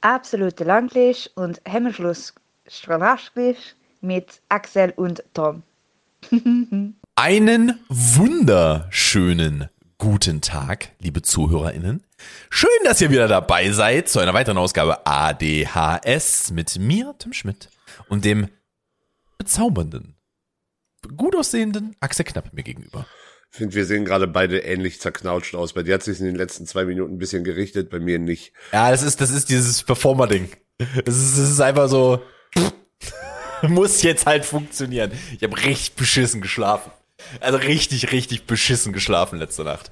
[0.00, 2.34] absolute Langlisch und Hemmschluss
[2.66, 5.62] Strahlaschglisch mit Axel und Tom.
[7.14, 9.68] Einen wunderschönen
[9.98, 12.02] guten Tag, liebe ZuhörerInnen.
[12.48, 17.68] Schön, dass ihr wieder dabei seid zu einer weiteren Ausgabe ADHS mit mir, Tim Schmidt,
[18.08, 18.48] und dem
[19.36, 20.16] bezaubernden,
[21.16, 23.06] gut aussehenden Axel Knapp mir gegenüber.
[23.52, 25.72] Ich finde, wir sehen gerade beide ähnlich zerknautscht aus.
[25.72, 28.52] Bei dir hat sich in den letzten zwei Minuten ein bisschen gerichtet, bei mir nicht.
[28.72, 30.50] Ja, das ist, das ist dieses Performer-Ding.
[31.04, 32.22] Das ist, das ist einfach so,
[33.62, 35.12] muss jetzt halt funktionieren.
[35.36, 36.92] Ich habe richtig beschissen geschlafen.
[37.40, 39.90] Also richtig, richtig beschissen geschlafen letzte Nacht.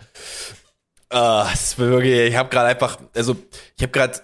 [1.12, 3.36] Uh, ist wirklich, ich habe gerade einfach, also
[3.76, 4.20] ich habe gerade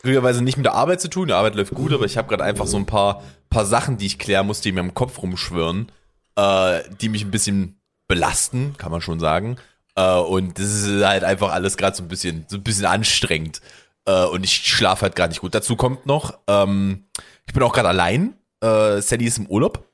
[0.00, 1.28] glücklicherweise nicht mit der Arbeit zu tun.
[1.28, 4.06] Die Arbeit läuft gut, aber ich habe gerade einfach so ein paar, paar Sachen, die
[4.06, 5.92] ich klären muss, die mir im Kopf rumschwirren,
[6.38, 7.79] uh, die mich ein bisschen
[8.10, 9.56] belasten, kann man schon sagen.
[9.98, 13.60] Uh, und das ist halt einfach alles gerade so ein bisschen, so ein bisschen anstrengend.
[14.08, 15.54] Uh, und ich schlafe halt gerade nicht gut.
[15.54, 17.04] Dazu kommt noch, ähm,
[17.46, 18.34] ich bin auch gerade allein.
[18.62, 19.90] Uh, Sally ist im Urlaub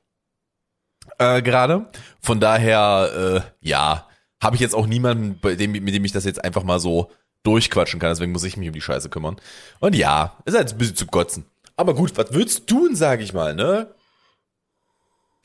[1.17, 1.87] äh, gerade.
[2.21, 4.07] Von daher, äh, ja,
[4.41, 7.11] habe ich jetzt auch niemanden, bei dem, mit dem ich das jetzt einfach mal so
[7.43, 8.09] durchquatschen kann.
[8.09, 9.37] Deswegen muss ich mich um die Scheiße kümmern.
[9.79, 11.45] Und ja, ist halt ein bisschen zu kotzen.
[11.75, 13.93] Aber gut, was willst du tun, sag ich mal, ne?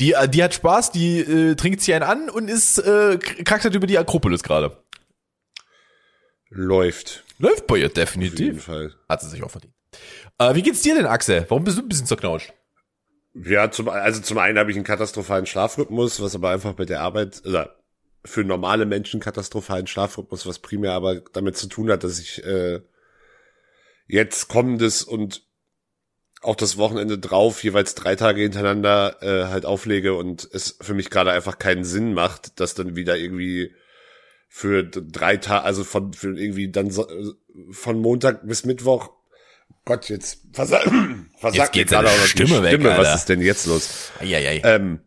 [0.03, 3.63] Die, äh, die hat Spaß, die äh, trinkt sich einen an und ist äh, kackt
[3.63, 4.77] halt über die Akropolis gerade.
[6.49, 7.23] Läuft.
[7.39, 8.33] Läuft bei ihr definitiv.
[8.33, 8.95] Auf jeden Fall.
[9.09, 9.73] Hat sie sich auch verdient.
[10.39, 11.47] Äh, wie geht's dir denn, Axel?
[11.49, 12.53] Warum bist du ein bisschen zerknautscht?
[13.35, 17.01] Ja, zum, also zum einen habe ich einen katastrophalen Schlafrhythmus, was aber einfach bei der
[17.01, 17.77] Arbeit, oder
[18.25, 22.81] für normale Menschen katastrophalen Schlafrhythmus, was primär aber damit zu tun hat, dass ich äh,
[24.09, 25.47] jetzt kommendes und
[26.43, 31.11] auch das Wochenende drauf jeweils drei Tage hintereinander äh, halt auflege und es für mich
[31.11, 33.73] gerade einfach keinen Sinn macht, dass dann wieder irgendwie
[34.49, 37.07] für drei Tage, also von für irgendwie dann so,
[37.71, 39.11] von Montag bis Mittwoch
[39.85, 40.81] Gott, jetzt versa
[41.39, 42.85] versagt jetzt gerade auch Stimme, Stimme weg.
[42.85, 42.99] Alter.
[42.99, 44.13] Was ist denn jetzt los?
[44.21, 44.63] Eieiei.
[44.65, 45.01] Ähm,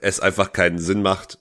[0.00, 1.38] es einfach keinen Sinn macht,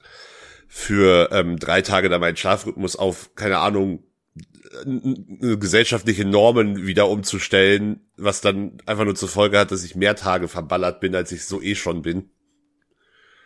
[0.68, 4.04] für ähm, drei Tage da meinen Schlafrhythmus auf, keine Ahnung,
[5.60, 10.48] gesellschaftliche Normen wieder umzustellen, was dann einfach nur zur Folge hat, dass ich mehr Tage
[10.48, 12.30] verballert bin, als ich so eh schon bin.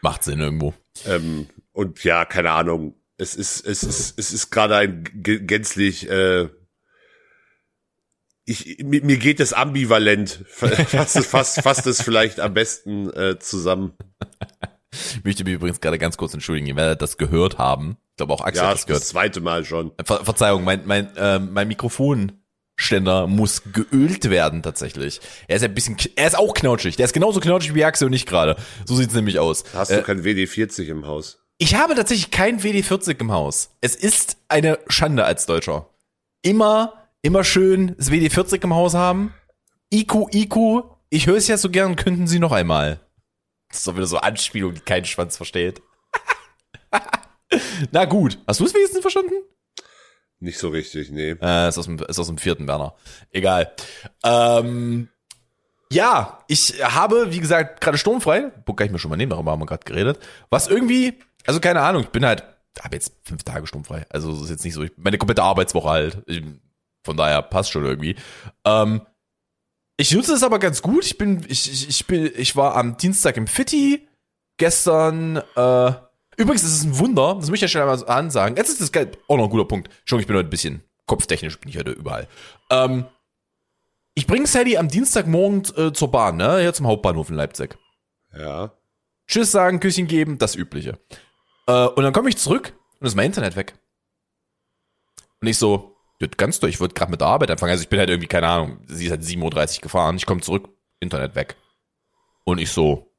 [0.01, 0.73] Macht Sinn irgendwo.
[1.05, 2.95] Ähm, und ja, keine Ahnung.
[3.17, 6.49] Es ist, es ist, es ist gerade ein gänzlich äh,
[8.45, 10.43] ich, mir, mir geht es ambivalent.
[10.47, 13.93] Fasst, fasst, fasst es vielleicht am besten äh, zusammen.
[14.91, 17.97] Ich möchte mich übrigens gerade ganz kurz entschuldigen, ihr werdet das gehört haben.
[18.12, 19.02] Ich glaube auch Axel ja, hat das gehört.
[19.02, 19.91] das zweite Mal schon.
[20.03, 25.22] Ver Verzeihung, mein, mein, äh, mein Mikrofonständer muss geölt werden tatsächlich.
[25.47, 26.97] Er ist ein bisschen, er ist auch knautschig.
[26.97, 28.57] Der ist genauso knautschig wie Axel und ich gerade.
[28.85, 29.63] So sieht's nämlich aus.
[29.74, 31.40] Hast äh, du kein WD-40 im Haus?
[31.57, 33.69] Ich habe tatsächlich kein WD-40 im Haus.
[33.81, 35.88] Es ist eine Schande als Deutscher.
[36.41, 39.34] Immer Immer schön das WD40 im Haus haben.
[39.94, 43.00] IQ, IQ, ich höre es ja so gern, könnten Sie noch einmal.
[43.71, 45.81] Das ist doch wieder so Anspielung, die kein Schwanz versteht.
[47.91, 49.33] Na gut, hast du es wenigstens verstanden?
[50.39, 51.35] Nicht so richtig, nee.
[51.41, 52.95] Äh, ist, aus dem, ist aus dem vierten Werner.
[53.31, 53.73] Egal.
[54.23, 55.07] Ähm,
[55.91, 58.51] ja, ich habe, wie gesagt, gerade sturmfrei.
[58.65, 60.19] Book kann ich mir schon mal nehmen, darüber haben wir gerade geredet.
[60.49, 62.43] Was irgendwie, also keine Ahnung, ich bin halt,
[62.81, 64.05] habe jetzt fünf Tage sturmfrei.
[64.09, 66.23] Also das ist jetzt nicht so, ich, meine komplette Arbeitswoche halt.
[66.25, 66.41] Ich,
[67.03, 68.15] von daher passt schon irgendwie.
[68.65, 69.01] Ähm,
[70.01, 71.06] ich nutze es aber ganz gut.
[71.06, 74.07] Ich bin, ich, ich, ich bin, ich war am Dienstag im Fitti.
[74.57, 75.91] Gestern, äh,
[76.38, 77.35] übrigens, das ist ein Wunder.
[77.35, 78.57] Das möchte ich ja schon einmal ansagen.
[78.57, 79.12] Jetzt ist das geil.
[79.28, 79.89] Auch noch ein guter Punkt.
[80.06, 82.28] Schon, ich bin heute ein bisschen kopftechnisch, bin ich heute überall.
[82.72, 83.06] Ähm,
[84.16, 86.59] ich bringe Sally am Dienstagmorgen äh, zur Bahn, ne?
[86.59, 87.78] Hier zum Hauptbahnhof in Leipzig.
[88.35, 88.73] Ja.
[89.28, 90.97] Tschüss sagen, Küsschen geben, das Übliche.
[91.68, 93.75] Äh, und dann komme ich zurück und ist mein Internet weg.
[95.41, 95.91] Und ich so,
[96.29, 96.75] ganz durch.
[96.75, 97.71] Ich würde gerade mit der Arbeit anfangen.
[97.71, 100.15] Also ich bin halt irgendwie, keine Ahnung, sie ist halt 7.30 Uhr gefahren.
[100.17, 101.55] Ich komme zurück, Internet weg.
[102.43, 103.13] Und ich so,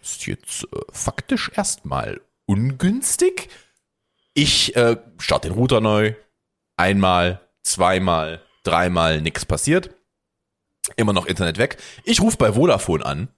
[0.00, 3.48] das ist jetzt äh, faktisch erstmal ungünstig.
[4.34, 6.14] Ich äh, starte den Router neu.
[6.76, 9.90] Einmal, zweimal, dreimal, nix passiert.
[10.96, 11.78] Immer noch Internet weg.
[12.04, 13.28] Ich rufe bei Vodafone an.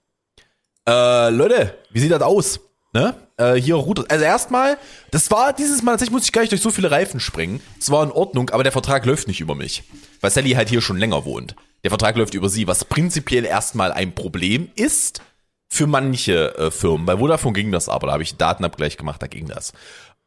[0.88, 2.60] Äh, Leute, wie sieht das aus?
[2.96, 3.14] Ne?
[3.37, 4.06] Äh, hier Router.
[4.08, 4.78] Also erstmal,
[5.10, 7.60] das war dieses Mal, tatsächlich muss ich gar nicht durch so viele Reifen springen.
[7.78, 9.82] Es war in Ordnung, aber der Vertrag läuft nicht über mich.
[10.22, 11.56] Weil Sally halt hier schon länger wohnt.
[11.84, 15.20] Der Vertrag läuft über sie, was prinzipiell erstmal ein Problem ist
[15.69, 17.04] für manche äh, Firmen.
[17.04, 19.75] Bei Vodafone ging das aber, da habe ich Datenabgleich gemacht, da ging das.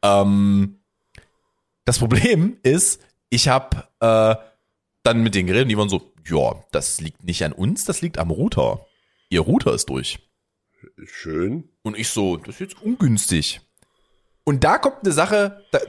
[0.04, 0.78] Ähm,
[1.86, 3.02] das Problem ist,
[3.32, 4.36] ich habe äh,
[5.02, 8.20] dann mit denen geredet, die waren so, ja, das liegt nicht an uns, das liegt
[8.20, 8.86] am Router.
[9.30, 10.20] Ihr Router ist durch.
[11.06, 11.70] Schön.
[11.90, 13.62] Und ich so, das ist jetzt ungünstig.
[14.44, 15.80] Und da kommt eine Sache, da,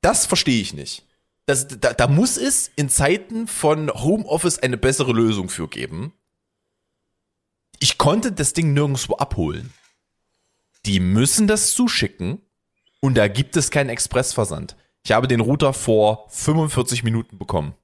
[0.00, 1.04] das verstehe ich nicht.
[1.44, 6.14] das, da, da muss es in Zeiten von Homeoffice eine bessere Lösung für geben.
[7.78, 9.74] Ich konnte das Ding nirgendwo abholen.
[10.86, 12.40] Die müssen das zuschicken
[13.00, 14.76] und da gibt es keinen Expressversand.
[15.04, 17.74] Ich habe den Router vor 45 Minuten bekommen.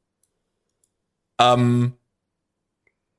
[1.38, 1.93] Ähm,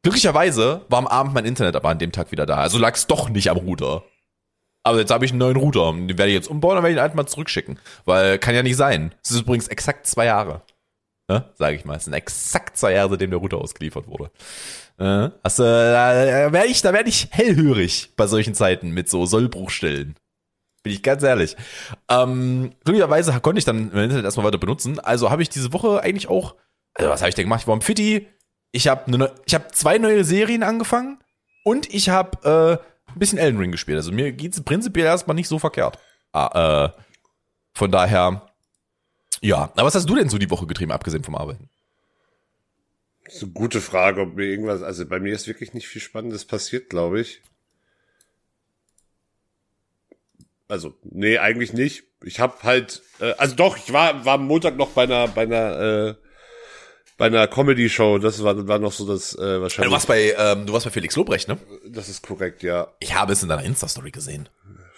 [0.02, 2.56] glücklicherweise war am Abend mein Internet aber an dem Tag wieder da.
[2.56, 4.04] Also lag es doch nicht am Router.
[4.86, 5.92] Aber jetzt habe ich einen neuen Router.
[5.94, 7.80] Den werde ich jetzt umbauen, dann werde ich ihn einfach mal zurückschicken.
[8.06, 9.16] Weil kann ja nicht sein.
[9.24, 10.62] Es ist übrigens exakt zwei Jahre.
[11.28, 11.50] Ne?
[11.56, 11.98] Sage ich mal.
[11.98, 14.30] Es sind exakt zwei Jahre, seitdem der Router ausgeliefert wurde.
[15.00, 20.16] Äh, also, da werde ich, da werde ich hellhörig bei solchen Zeiten mit so Sollbruchstellen.
[20.84, 21.58] Bin ich ganz ehrlich.
[22.08, 25.00] Ähm, glücklicherweise konnte ich dann im Internet erstmal weiter benutzen.
[25.00, 26.54] Also habe ich diese Woche eigentlich auch,
[26.94, 27.62] also was habe ich denn gemacht?
[27.62, 28.28] Ich war im Fitti.
[28.72, 31.18] Ich habe ne, ich habe zwei neue Serien angefangen
[31.64, 33.98] und ich habe äh, ein bisschen Elden Ring gespielt.
[33.98, 35.98] Also mir geht's prinzipiell erstmal nicht so verkehrt.
[36.32, 37.02] Ah, äh,
[37.74, 38.52] von daher,
[39.42, 39.72] ja.
[39.76, 41.70] Aber was hast du denn so die Woche getrieben, abgesehen vom Arbeiten?
[43.24, 46.02] Das ist eine gute Frage, ob mir irgendwas, also bei mir ist wirklich nicht viel
[46.02, 47.42] Spannendes passiert, glaube ich.
[50.68, 52.04] Also, nee, eigentlich nicht.
[52.24, 55.44] Ich habe halt, äh, also doch, ich war, war am Montag noch bei einer, bei
[55.44, 56.16] einer, äh,
[57.18, 58.20] bei einer Comedy-Show.
[58.20, 59.90] Das war, war noch so das äh, wahrscheinlich.
[59.90, 61.58] Du warst bei, ähm, du warst bei Felix Lobrecht, ne?
[61.88, 62.94] Das ist korrekt, ja.
[63.00, 64.50] Ich habe es in deiner Insta-Story gesehen.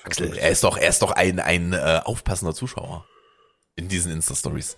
[0.04, 3.06] Axel, er ist doch, er ist doch ein, ein äh, aufpassender Zuschauer
[3.76, 4.78] in diesen Insta-Stories.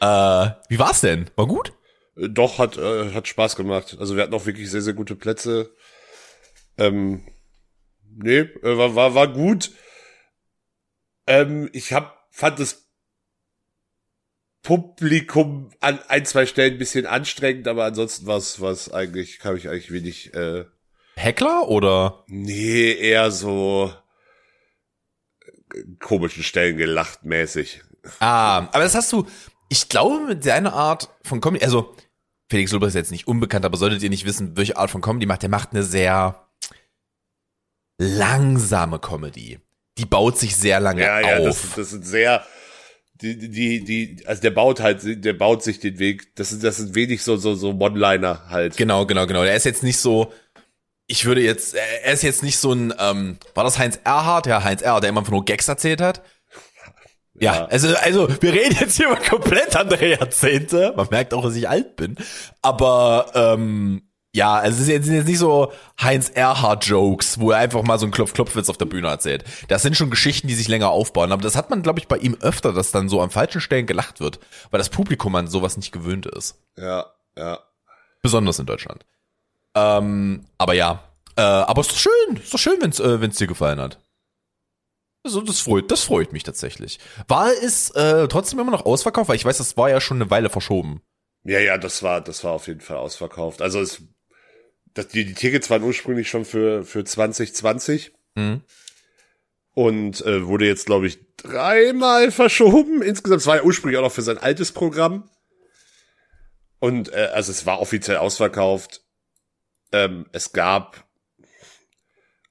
[0.00, 1.30] Äh, wie war's denn?
[1.36, 1.72] War gut?
[2.16, 3.96] Äh, Doch, hat, äh, hat Spaß gemacht.
[3.98, 5.70] Also wir hatten auch wirklich sehr, sehr gute Plätze.
[6.76, 7.26] Ähm,
[8.16, 9.72] nee, äh, war, war, war gut.
[11.26, 12.83] Ähm, ich hab, fand das
[14.64, 19.68] Publikum an ein, zwei Stellen ein bisschen anstrengend, aber ansonsten war es eigentlich, habe ich
[19.68, 20.64] eigentlich wenig, äh,
[21.16, 22.24] Heckler oder?
[22.26, 23.92] nee, eher so
[26.00, 27.82] komischen Stellen gelacht mäßig.
[28.20, 29.26] Ah, aber das hast du,
[29.68, 31.94] ich glaube, mit deiner Art von Comedy, also
[32.50, 35.26] Felix Lobrecht ist jetzt nicht unbekannt, aber solltet ihr nicht wissen, welche Art von Comedy
[35.26, 36.48] macht, der macht eine sehr
[37.98, 39.60] langsame Comedy.
[39.98, 41.44] Die baut sich sehr lange Ja, ja, auf.
[41.62, 42.44] das, das sind sehr,
[43.20, 46.78] die, die, die, also der baut halt, der baut sich den Weg, das sind, das
[46.78, 48.76] sind wenig so, so, so One-Liner halt.
[48.76, 49.44] Genau, genau, genau.
[49.44, 50.32] Der ist jetzt nicht so,
[51.06, 54.46] ich würde jetzt, er ist jetzt nicht so ein, ähm, war das Heinz Erhardt?
[54.46, 56.22] Ja, Heinz Erhardt, der immer von nur Gags erzählt hat.
[57.38, 57.64] Ja, Ja.
[57.66, 60.92] also, also, wir reden jetzt hier über komplett andere Jahrzehnte.
[60.96, 62.16] Man merkt auch, dass ich alt bin.
[62.62, 65.72] Aber, ähm, ja, also es sind jetzt nicht so
[66.02, 69.44] Heinz Erhardt-Jokes, wo er einfach mal so einen Klopf-Klopf-Witz auf der Bühne erzählt.
[69.68, 71.30] Das sind schon Geschichten, die sich länger aufbauen.
[71.30, 73.86] Aber das hat man, glaube ich, bei ihm öfter, dass dann so an falschen Stellen
[73.86, 74.40] gelacht wird,
[74.72, 76.58] weil das Publikum an sowas nicht gewöhnt ist.
[76.76, 77.06] Ja,
[77.38, 77.60] ja.
[78.22, 79.06] Besonders in Deutschland.
[79.76, 81.04] Ähm, aber ja.
[81.36, 82.36] Äh, aber ist doch schön.
[82.36, 84.00] Ist doch schön, wenn's, äh, wenn's dir gefallen hat.
[85.22, 86.98] Also das freut, das freut mich tatsächlich.
[87.28, 89.28] War es äh, trotzdem immer noch ausverkauft?
[89.28, 91.02] Weil ich weiß, das war ja schon eine Weile verschoben.
[91.44, 93.62] Ja, ja, das war, das war auf jeden Fall ausverkauft.
[93.62, 94.02] Also es,
[94.94, 98.62] das, die, die Tickets waren ursprünglich schon für, für 2020 Mhm.
[99.74, 103.00] und äh, wurde jetzt, glaube ich, dreimal verschoben.
[103.00, 105.30] Insgesamt es war ja ursprünglich auch noch für sein altes Programm.
[106.80, 109.04] Und äh, also es war offiziell ausverkauft.
[109.92, 111.04] Ähm, es gab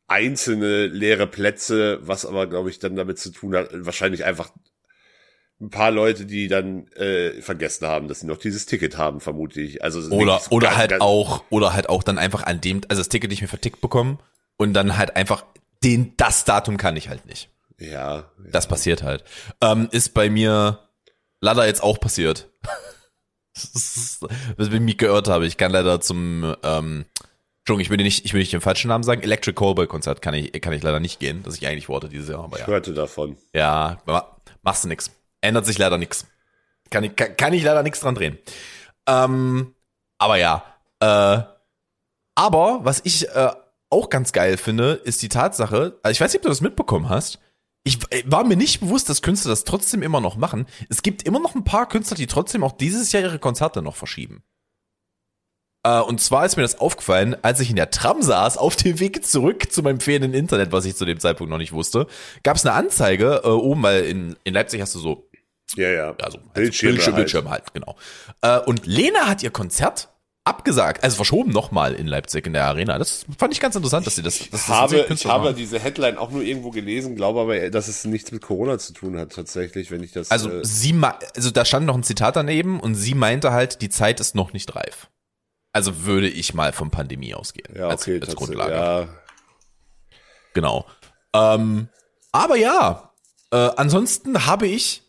[0.07, 4.51] einzelne leere Plätze, was aber, glaube ich, dann damit zu tun hat, wahrscheinlich einfach
[5.63, 9.61] ein paar Leute, die dann äh, vergessen haben, dass sie noch dieses Ticket haben, vermute
[9.61, 9.83] ich.
[9.83, 12.81] Also Oder, so oder ganz, halt ganz- auch, oder halt auch dann einfach an dem,
[12.89, 14.19] also das Ticket nicht mehr vertickt bekommen
[14.57, 15.45] und dann halt einfach
[15.83, 17.49] den, das Datum kann ich halt nicht.
[17.79, 19.23] Ja, Das passiert halt.
[19.61, 20.79] Ähm, ist bei mir
[21.41, 22.49] leider jetzt auch passiert.
[23.55, 24.19] Das
[24.57, 25.45] was ich mich geirrt habe.
[25.45, 27.05] Ich kann leider zum, ähm,
[27.59, 29.21] Entschuldigung, ich will nicht, ich will nicht den falschen Namen sagen.
[29.21, 32.29] Electric Callboy Konzert kann ich, kann ich leider nicht gehen, das ich eigentlich wollte dieses
[32.29, 32.67] Jahr, aber ich ja.
[32.67, 33.37] hörte davon.
[33.53, 35.11] Ja, ma- machst du nix.
[35.43, 36.25] Ändert sich leider nix.
[36.89, 38.37] Kann ich, kann, kann ich leider nix dran drehen.
[39.07, 39.75] Ähm,
[40.17, 40.63] aber ja,
[40.99, 41.41] äh,
[42.35, 43.51] aber was ich äh,
[43.89, 47.09] auch ganz geil finde, ist die Tatsache, also ich weiß nicht, ob du das mitbekommen
[47.09, 47.39] hast,
[47.83, 50.65] ich äh, war mir nicht bewusst, dass Künstler das trotzdem immer noch machen.
[50.89, 53.97] Es gibt immer noch ein paar Künstler, die trotzdem auch dieses Jahr ihre Konzerte noch
[53.97, 54.43] verschieben.
[55.83, 59.01] Äh, und zwar ist mir das aufgefallen, als ich in der Tram saß, auf dem
[59.01, 62.07] Weg zurück zu meinem fehlenden Internet, was ich zu dem Zeitpunkt noch nicht wusste,
[62.43, 65.29] gab es eine Anzeige äh, oben, weil in, in Leipzig hast du so
[65.75, 66.15] Ja, ja.
[66.21, 67.15] also Bildschirme Bildschirm, halt.
[67.15, 67.95] Bildschirm halt, genau.
[68.41, 70.09] Äh, und Lena hat ihr Konzert
[70.45, 72.97] abgesagt, also verschoben nochmal in Leipzig in der Arena.
[72.97, 74.39] Das fand ich ganz interessant, dass sie das.
[74.39, 75.55] Dass das habe, ich habe machen.
[75.55, 79.17] diese Headline auch nur irgendwo gelesen, glaube aber, dass es nichts mit Corona zu tun
[79.17, 80.31] hat, tatsächlich, wenn ich das.
[80.31, 80.99] Also äh, sie,
[81.35, 84.53] also da stand noch ein Zitat daneben und sie meinte halt, die Zeit ist noch
[84.53, 85.09] nicht reif.
[85.71, 88.73] Also würde ich mal von Pandemie ausgehen ja, als, okay, als tats- Grundlage.
[88.73, 89.07] Ja,
[90.53, 90.85] Genau.
[91.33, 91.87] Ähm,
[92.31, 93.11] aber ja,
[93.51, 95.02] äh, ansonsten habe ich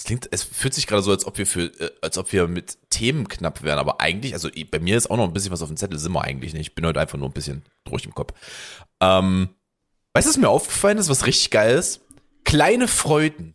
[0.00, 2.46] Es klingt, es fühlt sich gerade so, als ob wir für, äh, als ob wir
[2.46, 5.60] mit Themen knapp wären, aber eigentlich, also bei mir ist auch noch ein bisschen was
[5.60, 6.68] auf dem Zettel, sind wir eigentlich nicht.
[6.68, 8.32] Ich bin heute einfach nur ein bisschen durch im Kopf.
[9.02, 9.48] Ähm,
[10.14, 12.00] weißt du, was mir aufgefallen ist, was richtig geil ist?
[12.44, 13.54] Kleine Freuden.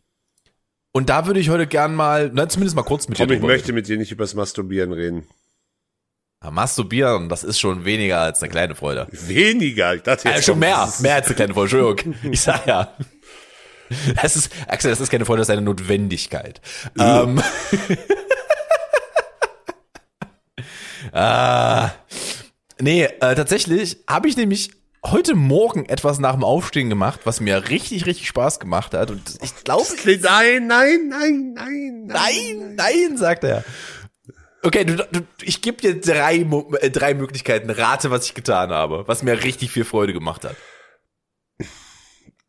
[0.91, 3.39] Und da würde ich heute gern mal, na, zumindest mal kurz mit Tom, dir ich
[3.39, 5.25] drüber möchte mit dir nicht übers Masturbieren reden.
[6.43, 9.07] Ja, Masturbieren, das ist schon weniger als eine kleine Freude.
[9.12, 9.95] Weniger.
[9.95, 12.15] Ich dachte Ja, jetzt schon kommt- mehr, mehr als eine kleine Freude, Entschuldigung.
[12.33, 12.93] Ich sag ja.
[14.21, 16.62] Das ist, Axel, das ist keine Freude, das ist eine Notwendigkeit.
[16.97, 17.41] Ähm,
[21.12, 21.91] ah,
[22.79, 24.71] nee, äh, tatsächlich habe ich nämlich
[25.05, 29.12] heute Morgen etwas nach dem Aufstehen gemacht, was mir richtig, richtig Spaß gemacht hat.
[29.12, 33.63] Und ich glaube, Nein, nein, nein, nein, Nein, nein, sagt er.
[34.65, 36.45] Okay, du, du, ich gebe dir drei,
[36.79, 37.69] äh, drei Möglichkeiten.
[37.69, 40.55] Rate, was ich getan habe, was mir richtig viel Freude gemacht hat.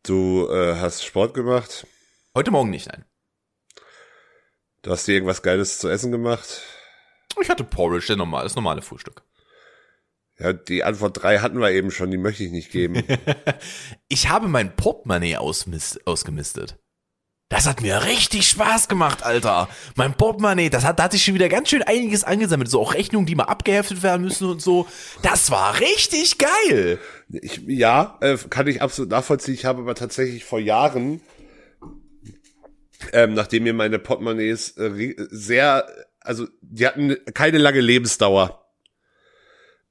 [0.05, 1.87] Du äh, hast Sport gemacht.
[2.35, 3.05] Heute Morgen nicht, nein.
[4.83, 6.61] Du hast dir irgendwas Geiles zu essen gemacht.
[7.41, 9.23] Ich hatte Porridge, der normal, das normale Frühstück.
[10.37, 13.03] Ja, die Antwort drei hatten wir eben schon, die möchte ich nicht geben.
[14.07, 16.77] Ich habe mein Portemonnaie ausgemistet.
[17.49, 19.69] Das hat mir richtig Spaß gemacht, Alter.
[19.95, 22.71] Mein Portemonnaie, das hat, da hatte ich schon wieder ganz schön einiges angesammelt.
[22.71, 24.87] So auch Rechnungen, die mal abgeheftet werden müssen und so.
[25.21, 26.99] Das war richtig geil.
[27.29, 29.53] Ich, ja, äh, kann ich absolut nachvollziehen.
[29.53, 31.21] Ich habe aber tatsächlich vor Jahren,
[33.13, 35.87] ähm, nachdem mir meine Portemonnaies äh, sehr,
[36.21, 38.65] also die hatten keine lange Lebensdauer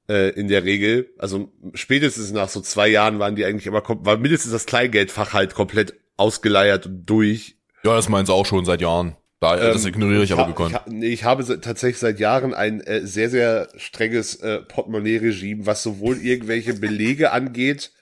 [0.08, 1.14] äh, in der Regel.
[1.18, 5.54] Also spätestens nach so zwei Jahren waren die eigentlich immer, war mindestens das Kleingeldfach halt
[5.54, 7.56] komplett ausgeleiert und durch.
[7.84, 9.16] Ja, das meins auch schon seit Jahren.
[9.40, 10.80] Da, das Ähm, ignoriere ich aber ha- gekonnt.
[10.86, 15.82] Ich, nee, ich habe tatsächlich seit Jahren ein äh, sehr, sehr strenges äh, Portemonnaie-Regime, was
[15.82, 17.92] sowohl irgendwelche Belege angeht,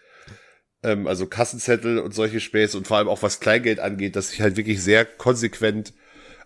[0.85, 4.41] ähm, also Kassenzettel und solche Späße und vor allem auch was Kleingeld angeht, dass ich
[4.41, 5.95] halt wirklich sehr konsequent,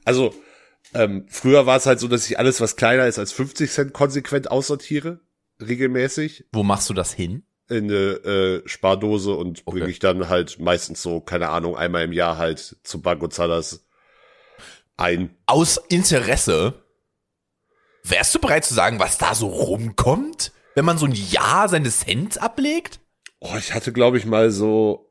[0.04, 0.34] also
[0.94, 3.92] ähm, früher war es halt so, dass ich alles, was kleiner ist als 50 Cent,
[3.92, 5.20] konsequent aussortiere,
[5.60, 7.42] regelmäßig Wo machst du das hin?
[7.68, 9.90] In eine äh, Spardose und bringe Okay.
[9.90, 13.86] ich dann halt meistens so, keine Ahnung, einmal im Jahr halt zu Banco Zalas
[14.96, 15.36] ein.
[15.46, 16.82] Aus Interesse,
[18.04, 21.90] wärst du bereit zu sagen, was da so rumkommt, wenn man so ein Jahr seine
[21.90, 23.00] Cent ablegt?
[23.40, 25.02] Oh, ich hatte, glaube ich, mal so.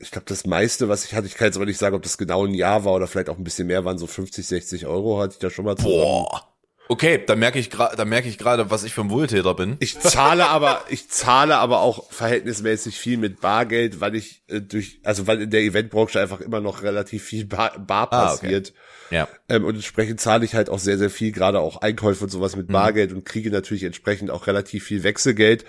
[0.00, 2.18] Ich glaube, das meiste, was ich hatte, ich kann jetzt aber nicht sagen, ob das
[2.18, 5.18] genau ein Jahr war oder vielleicht auch ein bisschen mehr, waren so 50, 60 Euro,
[5.20, 5.94] hatte ich da schon mal zusammen.
[5.96, 6.47] Boah.
[6.90, 9.76] Okay, da merke ich gerade, da merke ich gerade, was ich für ein Wohltäter bin.
[9.78, 15.00] Ich zahle aber, ich zahle aber auch verhältnismäßig viel mit Bargeld, weil ich äh, durch,
[15.04, 18.40] also weil in der Eventbranche einfach immer noch relativ viel Bar, Bar Ah, okay.
[18.40, 18.72] passiert.
[19.10, 19.28] Ja.
[19.50, 22.56] Ähm, und entsprechend zahle ich halt auch sehr, sehr viel, gerade auch Einkäufe und sowas
[22.56, 25.64] mit Bargeld und kriege natürlich entsprechend auch relativ viel Wechselgeld.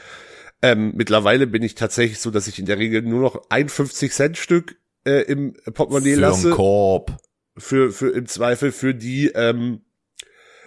[0.61, 4.11] Ähm, mittlerweile bin ich tatsächlich so, dass ich in der Regel nur noch ein 50
[4.13, 6.47] Cent Stück äh, im Portemonnaie Für lasse.
[6.47, 7.17] einen Korb.
[7.57, 9.81] Für, für im Zweifel für die, ähm,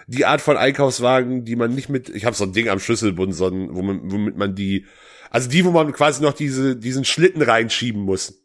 [0.07, 3.35] die Art von Einkaufswagen, die man nicht mit, ich habe so ein Ding am Schlüsselbund,
[3.35, 4.85] so ein, womit, womit man die,
[5.29, 8.39] also die, wo man quasi noch diese, diesen Schlitten reinschieben muss.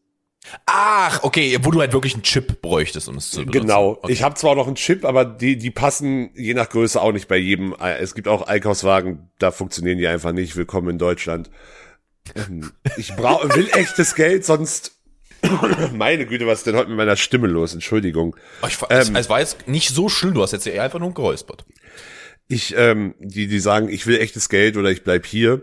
[0.65, 3.61] Ach, okay, wo du halt wirklich einen Chip bräuchtest, um es zu benutzen.
[3.61, 3.99] Genau.
[4.03, 4.13] Okay.
[4.13, 7.29] Ich habe zwar noch einen Chip, aber die, die passen je nach Größe auch nicht
[7.29, 7.75] bei jedem.
[7.75, 10.57] Es gibt auch Einkaufswagen, da funktionieren die einfach nicht.
[10.57, 11.51] Willkommen in Deutschland.
[12.35, 14.98] Ähm, Ich brauche, will echtes Geld, sonst.
[15.95, 17.75] Meine Güte, was ist denn heute mit meiner Stimme los?
[17.75, 18.37] Entschuldigung.
[18.67, 21.65] Ich, ähm, es war jetzt nicht so schlimm, du hast jetzt eher einfach nur geräuspert.
[22.49, 25.63] Ich, ähm, die, die sagen, ich will echtes Geld oder ich bleib hier.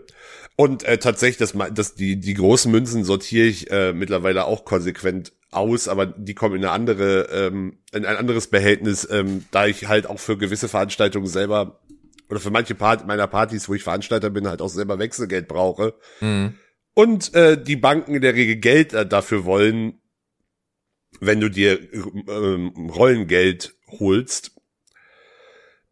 [0.54, 5.32] Und äh, tatsächlich, das, das, die, die großen Münzen sortiere ich äh, mittlerweile auch konsequent
[5.50, 9.88] aus, aber die kommen in eine andere, ähm, in ein anderes Behältnis, ähm, da ich
[9.88, 11.80] halt auch für gewisse Veranstaltungen selber
[12.28, 15.94] oder für manche Part meiner Partys, wo ich Veranstalter bin, halt auch selber Wechselgeld brauche.
[16.98, 20.00] Und äh, die Banken in der Regel Geld äh, dafür wollen,
[21.20, 24.52] wenn du dir ähm, Rollengeld holst,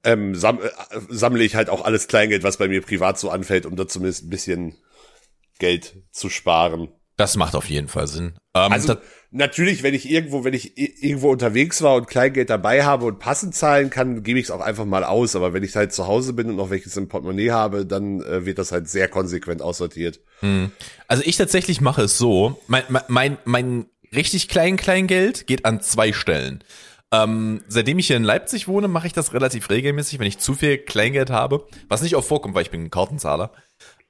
[0.02, 0.70] ähm, sam äh,
[1.10, 4.24] sammle ich halt auch alles Kleingeld, was bei mir privat so anfällt, um da zumindest
[4.24, 4.78] ein bisschen
[5.58, 6.88] Geld zu sparen.
[7.16, 8.34] Das macht auf jeden Fall Sinn.
[8.54, 8.96] Ähm, Also
[9.30, 13.54] natürlich, wenn ich irgendwo, wenn ich irgendwo unterwegs war und Kleingeld dabei habe und passend
[13.54, 15.36] zahlen kann, gebe ich es auch einfach mal aus.
[15.36, 18.46] Aber wenn ich halt zu Hause bin und noch welches im Portemonnaie habe, dann äh,
[18.46, 20.20] wird das halt sehr konsequent aussortiert.
[21.08, 25.80] Also ich tatsächlich mache es so, mein, mein, mein, mein richtig klein Kleingeld geht an
[25.80, 26.62] zwei Stellen.
[27.12, 30.54] Ähm, seitdem ich hier in Leipzig wohne, mache ich das relativ regelmäßig, wenn ich zu
[30.54, 33.52] viel Kleingeld habe, was nicht oft vorkommt, weil ich bin ein Kartenzahler.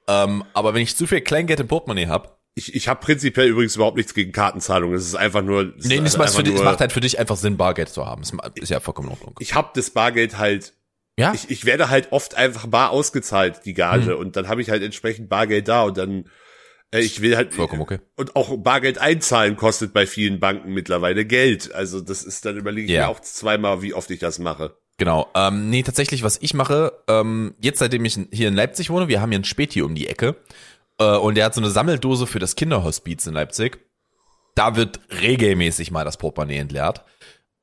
[0.07, 3.75] Ähm, aber wenn ich zu viel Kleingeld im Portemonnaie habe, Ich, ich habe prinzipiell übrigens
[3.75, 4.95] überhaupt nichts gegen Kartenzahlungen.
[4.95, 5.73] Es ist einfach nur.
[5.77, 8.21] es nee, das, macht nur- macht halt für dich einfach Sinn, Bargeld zu haben.
[8.23, 9.35] Das ist ja vollkommen in Ordnung.
[9.39, 10.73] ich habe das Bargeld halt
[11.19, 11.33] Ja?
[11.33, 14.83] ich, ich werde halt oft einfach bar ausgezahlt, die Gage, und dann habe ich halt
[14.83, 16.29] entsprechend Bargeld da und dann
[16.91, 17.99] Äh, Ich will halt Vollkommen okay.
[18.15, 21.73] und auch Bargeld einzahlen kostet bei vielen Banken mittlerweile Geld.
[21.75, 23.07] Also das ist dann überlege ich Ja.
[23.07, 24.77] mir auch zweimal, wie oft ich das mache.
[24.97, 25.27] Genau.
[25.35, 29.19] Ähm, nee, tatsächlich, was ich mache, ähm, jetzt seitdem ich hier in Leipzig wohne, wir
[29.19, 30.37] haben hier einen Späti um die Ecke
[31.03, 33.79] und der hat so eine Sammeldose für das Kinderhospiz in Leipzig.
[34.55, 37.03] Da wird regelmäßig mal das Portemonnaie entleert.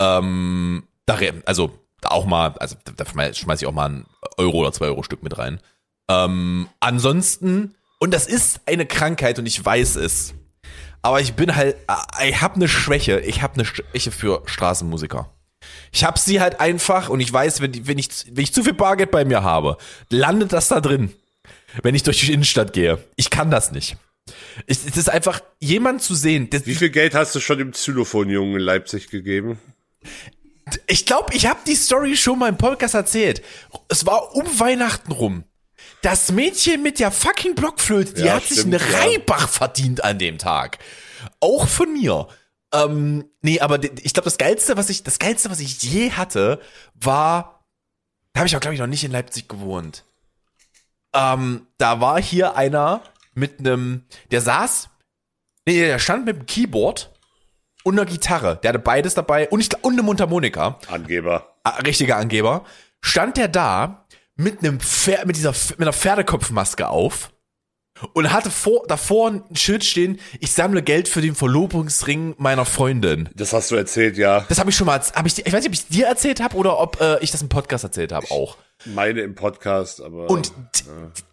[0.01, 1.73] Ähm, da, also
[2.03, 4.87] da auch mal, also da, da schmeiß schmeiß ich auch mal ein Euro oder zwei
[4.87, 5.61] Euro Stück mit rein.
[6.11, 10.35] Ähm, ansonsten, und das ist eine Krankheit und ich weiß es,
[11.01, 11.77] aber ich bin halt,
[12.19, 15.31] äh, ich habe eine Schwäche, ich habe eine Schwäche für Straßenmusiker.
[15.93, 18.75] Ich hab sie halt einfach und ich weiß, wenn, wenn, ich, wenn ich zu viel
[18.75, 19.77] Bargeld bei mir habe,
[20.11, 21.13] landet das da drin,
[21.83, 22.99] wenn ich durch die Innenstadt gehe.
[23.17, 23.97] Ich kann das nicht.
[24.67, 28.55] Es, es ist einfach, jemand zu sehen, Wie viel Geld hast du schon dem Xylophon-Jungen
[28.55, 29.59] in Leipzig gegeben?
[30.87, 33.43] ich glaube, ich habe die Story schon mal im Podcast erzählt.
[33.89, 35.45] Es war um Weihnachten rum.
[36.03, 38.99] Das Mädchen mit der fucking Blockflöte, die Ja, hat sich stimmt, einen ja.
[38.99, 40.79] Reibach verdient an dem Tag.
[41.41, 42.29] Auch von mir.
[42.73, 46.61] Ähm, nee, aber ich glaube, das geilste, was ich, das geilste, was ich je hatte,
[46.95, 47.67] war,
[48.33, 50.05] da habe ich auch glaube ich noch nicht in Leipzig gewohnt.
[51.15, 53.03] Ähm, da war hier einer
[53.35, 54.91] mit einem, der saß,
[55.67, 57.13] nee, der stand mit dem Keyboard
[57.85, 58.59] und einer Gitarre.
[58.63, 61.57] Der hatte beides dabei und, ich, und eine Mundharmonika Angeber.
[61.65, 62.65] ah, richtiger Angeber,
[63.01, 67.33] stand der da mit einem Pferd, mit dieser mit einer Pferdekopfmaske auf
[68.15, 73.29] und hatte vor, davor ein Schild stehen, ich sammle Geld für den Verlobungsring meiner Freundin.
[73.35, 74.45] Das hast du erzählt, ja.
[74.49, 76.57] Das habe ich schon mal, hab ich, ich weiß nicht, ob ich dir erzählt habe
[76.57, 78.57] oder ob äh, ich das im Podcast erzählt habe auch.
[78.85, 80.29] Meine im Podcast, aber.
[80.31, 80.83] Und d-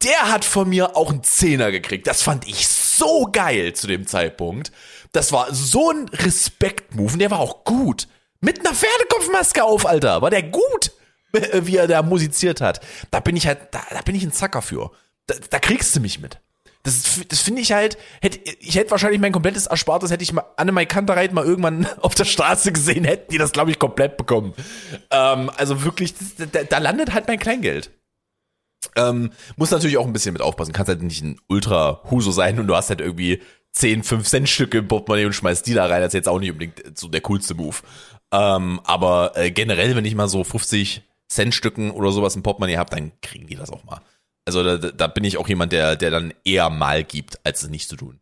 [0.03, 2.07] der hat von mir auch einen Zehner gekriegt.
[2.07, 4.71] Das fand ich so geil zu dem Zeitpunkt.
[5.11, 8.07] Das war so ein Respekt-Move und der war auch gut.
[8.41, 10.21] Mit einer Pferdekopfmaske auf, Alter.
[10.21, 10.91] War der gut,
[11.53, 12.79] wie er da musiziert hat.
[13.11, 14.91] Da bin ich halt, da, da bin ich ein Zacker für.
[15.27, 16.39] Da, da kriegst du mich mit.
[16.83, 20.45] Das, das finde ich halt, hätte, ich hätte wahrscheinlich mein komplettes Erspartes, hätte ich mal
[20.55, 24.53] Annemai Kantereit mal irgendwann auf der Straße gesehen, hätten die das, glaube ich, komplett bekommen.
[25.11, 27.91] Ähm, also wirklich, das, da, da landet halt mein Kleingeld.
[28.95, 30.73] Ähm, muss natürlich auch ein bisschen mit aufpassen.
[30.73, 33.41] Kannst halt nicht ein Ultra-Huso sein und du hast halt irgendwie
[33.73, 36.01] 10, 5 Cent Stücke im Portemonnaie und schmeißt die da rein.
[36.01, 37.75] Das ist jetzt auch nicht unbedingt so der coolste Move.
[38.31, 42.77] Ähm, aber äh, generell, wenn ich mal so 50 Cent Stücken oder sowas im Portemonnaie
[42.77, 44.01] habe, dann kriegen die das auch mal.
[44.45, 47.69] Also da, da bin ich auch jemand, der, der dann eher mal gibt, als es
[47.69, 48.19] nicht zu tun.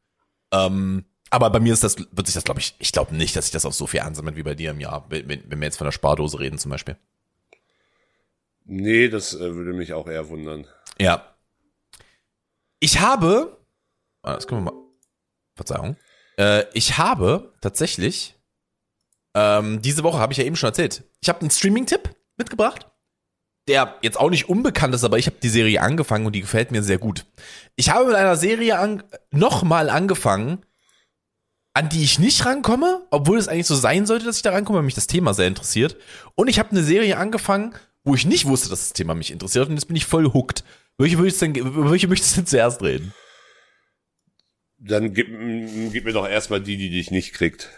[0.52, 3.46] Ähm, aber bei mir ist das, wird sich das, glaube ich, ich glaube nicht, dass
[3.46, 5.78] sich das auf so viel ansammelt wie bei dir im Jahr, wenn, wenn wir jetzt
[5.78, 6.98] von der Spardose reden zum Beispiel.
[8.66, 10.68] nee, das äh, würde mich auch eher wundern.
[11.00, 11.36] Ja.
[12.80, 13.58] Ich habe,
[14.22, 14.80] ah, das können wir mal,
[15.56, 15.98] Verzeihung,
[16.38, 18.36] äh, ich habe tatsächlich,
[19.34, 22.88] ähm, diese Woche habe ich ja eben schon erzählt, ich habe einen Streaming-Tipp mitgebracht,
[23.68, 26.72] der jetzt auch nicht unbekannt ist, aber ich habe die Serie angefangen und die gefällt
[26.72, 27.26] mir sehr gut.
[27.76, 30.66] Ich habe mit einer Serie an, nochmal angefangen,
[31.74, 34.78] an die ich nicht rankomme, obwohl es eigentlich so sein sollte, dass ich da rankomme,
[34.80, 35.98] weil mich das Thema sehr interessiert.
[36.36, 39.68] Und ich habe eine Serie angefangen, wo ich nicht wusste, dass das Thema mich interessiert
[39.68, 40.64] und jetzt bin ich voll hooked.
[40.98, 43.14] Welche, würdest du denn, welche möchtest du denn zuerst reden?
[44.80, 45.28] Dann gib,
[45.92, 47.70] gib mir doch erstmal die, die dich nicht kriegt.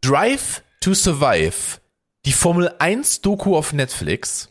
[0.00, 1.80] Drive to Survive,
[2.26, 4.49] die Formel 1 Doku auf Netflix.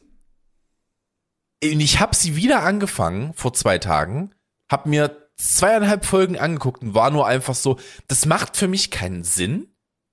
[1.64, 4.34] Und ich habe sie wieder angefangen vor zwei Tagen,
[4.70, 9.24] habe mir zweieinhalb Folgen angeguckt und war nur einfach so, das macht für mich keinen
[9.24, 9.68] Sinn,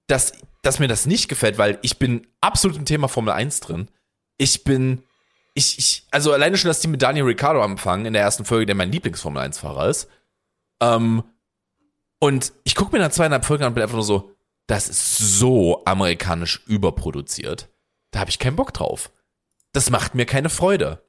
[0.07, 0.33] dass,
[0.63, 3.89] dass mir das nicht gefällt, weil ich bin absolut im Thema Formel 1 drin.
[4.39, 5.03] Ich bin,
[5.55, 8.67] ich, ich, also alleine schon, dass die mit Daniel Ricciardo anfangen in der ersten Folge,
[8.67, 10.09] der mein Lieblings-Formel 1-Fahrer ist.
[10.81, 11.25] Ähm,
[12.19, 14.33] und ich gucke mir dann zweieinhalb Folgen an und bin einfach nur so,
[14.67, 17.69] das ist so amerikanisch überproduziert.
[18.11, 19.13] Da habe ich keinen Bock drauf.
[19.73, 21.06] Das macht mir keine Freude.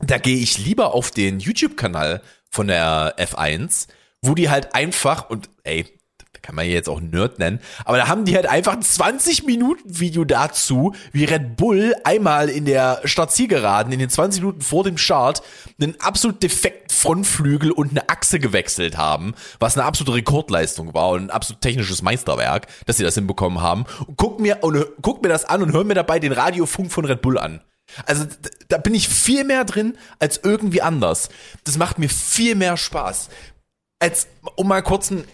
[0.00, 3.88] Da gehe ich lieber auf den YouTube-Kanal von der F1,
[4.22, 5.86] wo die halt einfach, und ey,
[6.32, 8.82] da kann man hier jetzt auch Nerd nennen, aber da haben die halt einfach ein
[8.82, 14.98] 20-Minuten-Video dazu, wie Red Bull einmal in der Startzielgeraden, in den 20 Minuten vor dem
[14.98, 15.42] Start,
[15.80, 21.24] einen absolut defekten Frontflügel und eine Achse gewechselt haben, was eine absolute Rekordleistung war und
[21.24, 23.84] ein absolut technisches Meisterwerk, dass sie das hinbekommen haben.
[24.06, 27.04] Und guck mir, und guck mir das an und hör mir dabei den Radiofunk von
[27.04, 27.60] Red Bull an.
[28.06, 28.26] Also
[28.68, 31.28] da bin ich viel mehr drin als irgendwie anders.
[31.64, 33.28] Das macht mir viel mehr Spaß.
[34.00, 35.24] Als, um mal kurz einen,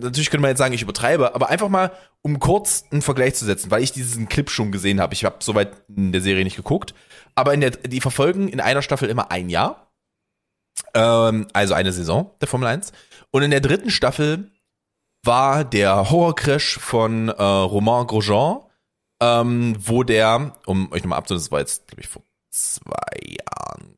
[0.00, 3.44] natürlich könnte man jetzt sagen, ich übertreibe, aber einfach mal, um kurz einen Vergleich zu
[3.44, 5.14] setzen, weil ich diesen Clip schon gesehen habe.
[5.14, 6.94] Ich habe soweit in der Serie nicht geguckt,
[7.34, 9.92] aber in der, die verfolgen in einer Staffel immer ein Jahr.
[10.94, 12.92] Ähm, also eine Saison der Formel 1.
[13.30, 14.50] Und in der dritten Staffel
[15.24, 18.60] war der Horrorcrash von äh, Romain Grosjean,
[19.22, 23.96] ähm, wo der, um euch nochmal abzunehmen, das war jetzt, glaube ich, vor zwei Jahren,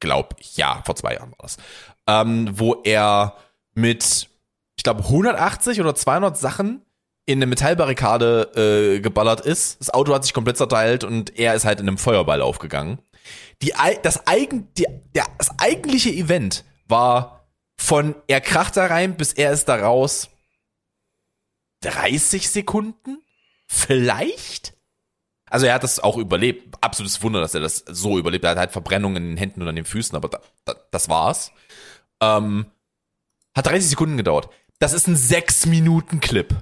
[0.00, 1.58] glaube ich, ja, vor zwei Jahren war das,
[2.06, 3.36] ähm, wo er
[3.74, 4.30] mit,
[4.76, 6.80] ich glaube, 180 oder 200 Sachen
[7.26, 9.78] in eine Metallbarrikade äh, geballert ist.
[9.78, 12.98] Das Auto hat sich komplett zerteilt und er ist halt in einem Feuerball aufgegangen.
[13.60, 19.34] Die, das, eigen, die, der, das eigentliche Event war von er kracht da rein bis
[19.34, 20.30] er ist da raus
[21.82, 23.22] 30 Sekunden?
[23.72, 24.74] Vielleicht?
[25.46, 26.76] Also er hat das auch überlebt.
[26.82, 28.44] Absolutes Wunder, dass er das so überlebt.
[28.44, 31.08] Er hat halt Verbrennungen in den Händen und an den Füßen, aber da, da, das
[31.08, 31.52] war's.
[32.20, 32.66] Ähm,
[33.56, 34.50] hat 30 Sekunden gedauert.
[34.78, 36.54] Das ist ein 6-Minuten-Clip,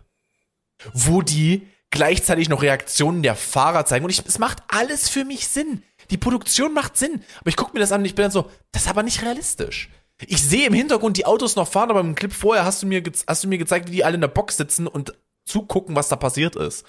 [0.92, 4.04] wo die gleichzeitig noch Reaktionen der Fahrer zeigen.
[4.04, 5.82] Und ich, es macht alles für mich Sinn.
[6.10, 7.24] Die Produktion macht Sinn.
[7.40, 9.22] Aber ich gucke mir das an und ich bin dann so, das ist aber nicht
[9.22, 9.90] realistisch.
[10.26, 13.02] Ich sehe im Hintergrund die Autos noch fahren, aber im Clip vorher hast du mir,
[13.26, 16.16] hast du mir gezeigt, wie die alle in der Box sitzen und zugucken, was da
[16.16, 16.84] passiert ist.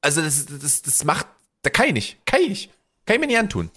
[0.00, 1.26] Also das, das, das macht,
[1.62, 2.26] da kann ich nicht.
[2.26, 2.70] Kann ich nicht.
[3.04, 3.70] Kann ich mir nicht antun.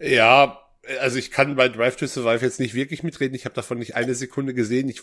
[0.00, 0.60] Ja,
[1.00, 3.34] also ich kann bei Drive to Survive jetzt nicht wirklich mitreden.
[3.34, 4.88] Ich habe davon nicht eine Sekunde gesehen.
[4.88, 5.02] Ich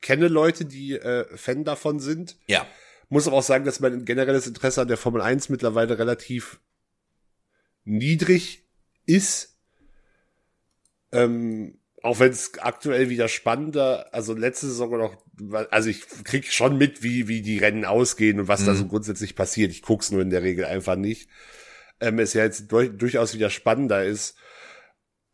[0.00, 2.36] kenne Leute, die äh, Fan davon sind.
[2.46, 2.66] Ja.
[3.08, 6.60] Muss aber auch sagen, dass mein generelles Interesse an der Formel 1 mittlerweile relativ
[7.84, 8.64] niedrig
[9.06, 9.56] ist.
[11.12, 15.16] Ähm, auch wenn es aktuell wieder spannender, also letzte Saison noch,
[15.70, 19.34] also ich krieg schon mit, wie, wie die Rennen ausgehen und was da so grundsätzlich
[19.36, 19.70] passiert.
[19.70, 21.28] Ich guck's nur in der Regel einfach nicht.
[22.00, 24.36] Ähm, es ja jetzt durch, durchaus wieder spannender ist.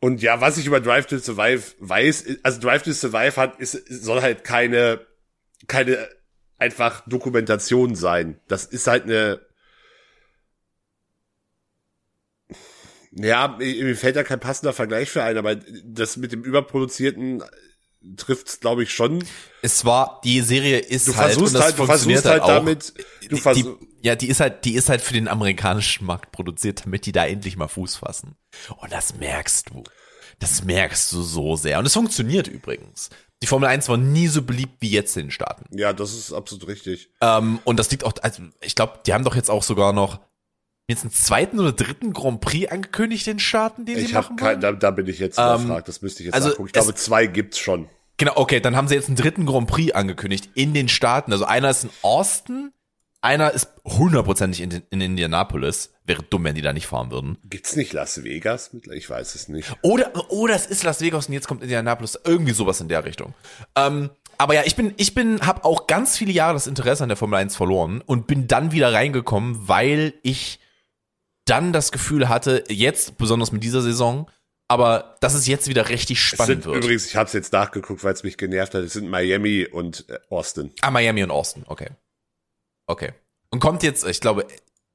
[0.01, 3.61] Und ja, was ich über Drive to Survive weiß, ist- also Drive to Survive hat,
[3.61, 5.07] ist, soll halt keine,
[5.69, 6.09] keine
[6.59, 8.41] einfach Dokumentation sein.
[8.49, 9.41] Das ist halt eine,
[13.13, 17.43] ja, mir fällt da kein passender Vergleich für ein, aber das mit dem überproduzierten
[18.17, 19.25] trifft's, glaube ich, schon.
[19.63, 22.47] Es war, die Serie ist Du halt, versuchst und das halt, du versuchst halt auch.
[22.49, 22.93] damit,
[23.29, 27.07] du versuchst, ja, die ist halt, die ist halt für den amerikanischen Markt produziert, damit
[27.07, 28.37] die da endlich mal Fuß fassen.
[28.79, 29.85] Und das merkst du.
[30.41, 31.79] Das merkst du so sehr.
[31.79, 33.11] Und es funktioniert übrigens.
[33.43, 35.65] Die Formel 1 war nie so beliebt wie jetzt in den Staaten.
[35.77, 37.11] ja, das ist absolut richtig.
[37.21, 40.21] Ähm, und das liegt auch, also ich glaube, die haben doch jetzt auch sogar noch
[40.89, 44.31] jetzt einen zweiten oder dritten Grand Prix angekündigt in den Staaten, den sie Ich machen
[44.31, 46.67] habe kein, da, da bin ich jetzt Ähm, überfragt, das müsste ich jetzt also nachgucken.
[46.69, 47.89] Ich glaube, zwei gibt's schon.
[48.19, 51.33] Genau, okay, dann haben sie jetzt einen dritten Grand Prix angekündigt in den Staaten.
[51.33, 52.73] Also einer ist in Austin,
[53.21, 55.93] einer ist hundertprozentig in, in Indianapolis.
[56.05, 57.39] Wäre dumm, wenn die da nicht fahren würden.
[57.45, 58.73] Gibt's nicht Las Vegas?
[58.73, 59.73] mit- Ich weiß es nicht.
[59.83, 62.19] Oder, oder es ist Las Vegas und jetzt kommt Indianapolis.
[62.25, 63.35] Irgendwie sowas in der Richtung.
[63.77, 67.09] Ähm, aber ja, ich bin, ich bin, habe auch ganz viele Jahre das Interesse an
[67.09, 70.59] der Formel 1 verloren und bin dann wieder reingekommen, weil ich
[71.45, 74.31] dann das Gefühl hatte, jetzt, besonders mit dieser Saison,
[74.69, 76.85] aber dass es jetzt wieder richtig spannend sind wird.
[76.85, 78.83] übrigens, ich habe es jetzt nachgeguckt, weil es mich genervt hat.
[78.83, 80.73] Es sind Miami und äh, Austin.
[80.81, 81.91] Ah, Miami und Austin, okay.
[82.87, 83.13] Okay.
[83.51, 84.47] Und kommt jetzt, ich glaube,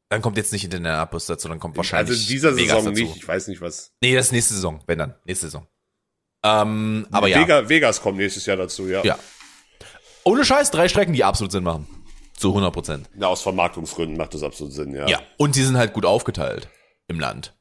[0.10, 2.10] dann kommt jetzt nicht Indianapolis dazu, dann kommt wahrscheinlich.
[2.10, 3.04] also in dieser Vegas Saison dazu.
[3.04, 3.18] nicht.
[3.18, 3.92] Ich weiß nicht was.
[4.02, 5.68] Nee, das ist nächste Saison, wenn dann, nächste Saison.
[6.44, 7.42] Ähm, aber ja.
[7.42, 9.04] Vega, Vegas kommt nächstes Jahr dazu, ja.
[9.04, 9.20] Ja.
[10.24, 11.88] Ohne Scheiß, drei Strecken, die absolut Sinn machen.
[12.38, 13.10] Zu 100 Prozent.
[13.16, 15.08] Na, aus Vermarktungsgründen macht das absolut Sinn, ja.
[15.08, 15.20] Ja.
[15.38, 16.70] Und die sind halt gut aufgeteilt
[17.08, 17.58] im Land.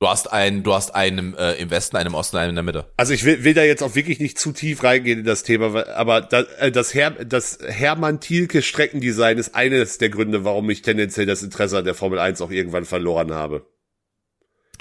[0.00, 2.54] Du hast einen, du hast einen im, äh, im Westen, einen im Osten, einen in
[2.54, 2.86] der Mitte.
[2.96, 5.86] Also ich will, will da jetzt auch wirklich nicht zu tief reingehen in das Thema,
[5.88, 10.80] aber da, äh, das, Her das Hermann Thielke Streckendesign ist eines der Gründe, warum ich
[10.80, 13.66] tendenziell das Interesse an der Formel 1 auch irgendwann verloren habe.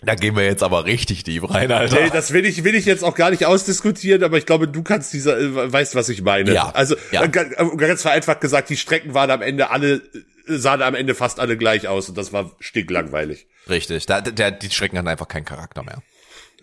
[0.02, 1.98] Da gehen wir jetzt aber richtig tief rein, Alter.
[1.98, 4.82] Hey, das will ich, will ich jetzt auch gar nicht ausdiskutieren, aber ich glaube, du
[4.82, 6.54] kannst dieser, äh, weißt, was ich meine.
[6.54, 7.24] Ja, Also, ja.
[7.24, 10.02] äh, ga- äh, ganz vereinfacht gesagt, die Strecken waren am Ende alle,
[10.48, 13.48] sahen am Ende fast alle gleich aus und das war stinklangweilig.
[13.70, 14.06] Richtig.
[14.06, 16.02] Da, der, die Strecken hatten einfach keinen Charakter mehr.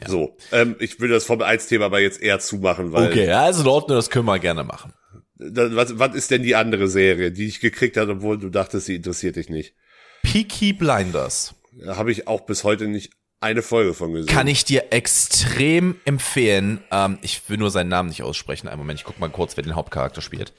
[0.06, 3.62] So, ähm, ich würde das Formel 1 Thema aber jetzt eher zumachen, weil, Okay, also
[3.62, 4.92] in Ordnung, das können wir gerne machen.
[5.38, 8.86] da, was, was ist denn die andere Serie, die ich gekriegt habe, obwohl du dachtest,
[8.86, 9.74] sie interessiert dich nicht?
[10.22, 11.54] Peaky Blinders.
[11.86, 14.32] Habe ich auch bis heute nicht eine Folge von gesehen.
[14.32, 16.82] Kann ich dir extrem empfehlen.
[16.90, 18.68] Ähm, ich will nur seinen Namen nicht aussprechen.
[18.68, 20.52] Einen Moment, ich guck mal kurz, wer den Hauptcharakter spielt.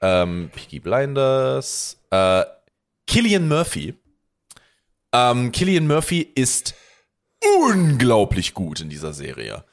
[0.00, 1.98] Ähm, Peaky Blinders.
[2.10, 2.44] Äh,
[3.06, 3.94] Killian Murphy.
[5.12, 6.74] Ähm, Killian Murphy ist
[7.60, 9.64] unglaublich gut in dieser Serie.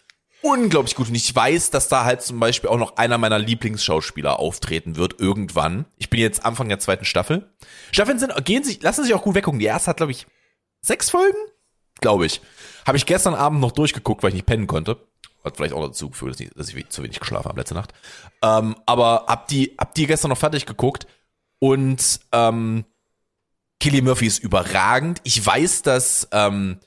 [0.41, 1.09] Unglaublich gut.
[1.09, 5.19] Und ich weiß, dass da halt zum Beispiel auch noch einer meiner Lieblingsschauspieler auftreten wird
[5.19, 5.85] irgendwann.
[5.97, 7.53] Ich bin jetzt Anfang der zweiten Staffel.
[7.91, 9.59] Staffeln sind, gehen sich, lassen sich auch gut weggucken.
[9.59, 10.27] Die erste hat, glaube ich,
[10.81, 11.37] sechs Folgen?
[12.01, 12.41] Glaube ich.
[12.85, 14.97] Habe ich gestern Abend noch durchgeguckt, weil ich nicht pennen konnte.
[15.43, 17.93] Hat vielleicht auch dazu geführt, dass ich- dass ich zu wenig geschlafen habe letzte Nacht.
[18.41, 21.07] Ähm, aber hab die, hab die gestern noch fertig geguckt
[21.59, 22.85] und ähm,
[23.79, 25.21] Killian Murphy ist überragend.
[25.23, 26.79] Ich weiß, dass ähm,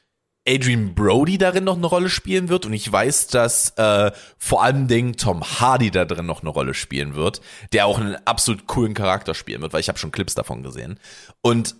[0.46, 4.88] Adrian Brody darin noch eine Rolle spielen wird und ich weiß, dass äh, vor allem
[4.88, 7.40] Dingen Tom Hardy da drin noch eine Rolle spielen wird,
[7.72, 10.98] der auch einen absolut coolen Charakter spielen wird, weil ich habe schon Clips davon gesehen.
[11.42, 11.76] Und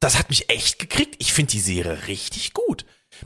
[0.00, 1.16] das hat mich echt gekriegt.
[1.18, 2.84] Ich finde die Serie richtig gut.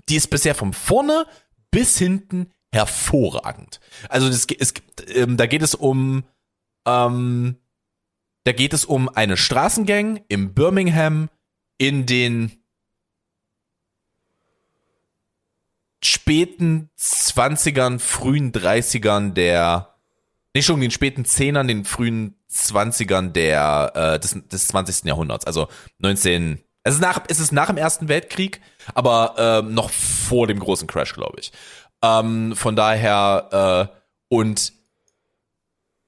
[0.08, 1.26] Die ist bisher von vorne
[1.70, 3.80] bis hinten hervorragend.
[4.08, 4.72] Also das, es,
[5.08, 6.24] ähm, da geht es um,
[6.86, 7.56] ähm,
[8.44, 11.28] da geht es um eine Straßengang im Birmingham
[11.78, 12.62] in den
[16.02, 19.94] späten 20ern, frühen 30ern der,
[20.54, 25.04] nicht schon den späten 10ern, den frühen 20ern der, äh, des, des 20.
[25.04, 25.46] Jahrhunderts.
[25.46, 28.60] Also 19, es ist nach, es ist nach dem Ersten Weltkrieg,
[28.94, 31.52] aber ähm, noch vor dem großen Crash, glaube ich.
[32.02, 34.72] Ähm, von daher, äh, und